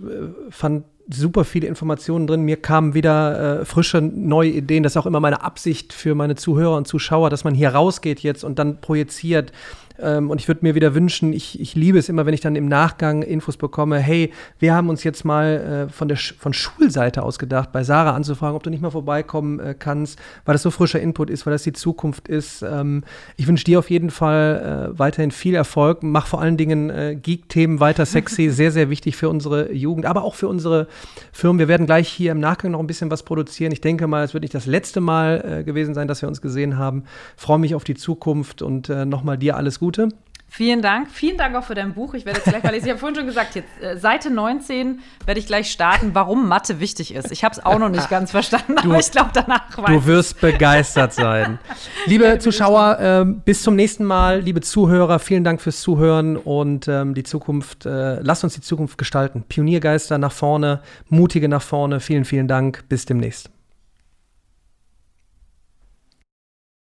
[0.51, 2.43] fand super viele Informationen drin.
[2.43, 4.83] Mir kamen wieder äh, frische, neue Ideen.
[4.83, 8.21] Das ist auch immer meine Absicht für meine Zuhörer und Zuschauer, dass man hier rausgeht
[8.21, 9.53] jetzt und dann projiziert,
[9.99, 12.57] ähm, und ich würde mir wieder wünschen, ich, ich liebe es immer, wenn ich dann
[12.57, 16.53] im Nachgang Infos bekomme, hey, wir haben uns jetzt mal äh, von der Sch von
[16.53, 20.63] Schulseite aus gedacht, bei Sarah anzufragen, ob du nicht mal vorbeikommen äh, kannst, weil das
[20.63, 22.63] so frischer Input ist, weil das die Zukunft ist.
[22.63, 23.05] Ähm,
[23.37, 26.03] ich wünsche dir auf jeden Fall äh, weiterhin viel Erfolg.
[26.03, 30.25] Mach vor allen Dingen äh, Geek-Themen weiter sexy, sehr, sehr wichtig für unsere Jugend, aber
[30.25, 30.89] auch für unsere
[31.33, 31.59] Firmen.
[31.59, 33.73] Wir werden gleich hier im Nachgang noch ein bisschen was produzieren.
[33.73, 36.41] Ich denke mal, es wird nicht das letzte Mal äh, gewesen sein, dass wir uns
[36.41, 37.05] gesehen haben.
[37.37, 40.11] Freue mich auf die Zukunft und äh, nochmal dir alles Gute.
[40.49, 41.11] Vielen Dank.
[41.11, 42.15] Vielen Dank auch für dein Buch.
[42.15, 42.85] Ich werde jetzt gleich mal lesen.
[42.85, 46.79] Ich habe vorhin schon gesagt, jetzt, äh, Seite 19 werde ich gleich starten, warum Mathe
[46.79, 47.33] wichtig ist.
[47.33, 50.07] Ich habe es auch noch nicht ganz verstanden, du, aber ich glaube, danach weiß Du
[50.07, 51.59] wirst begeistert sein.
[52.07, 54.39] Liebe Zuschauer, äh, bis zum nächsten Mal.
[54.39, 58.99] Liebe Zuhörer, vielen Dank fürs Zuhören und ähm, die Zukunft, äh, lasst uns die Zukunft
[58.99, 59.43] gestalten.
[59.49, 61.99] Pioniergeister nach vorne, mutige nach vorne.
[61.99, 62.85] Vielen, vielen Dank.
[62.89, 63.51] Bis demnächst.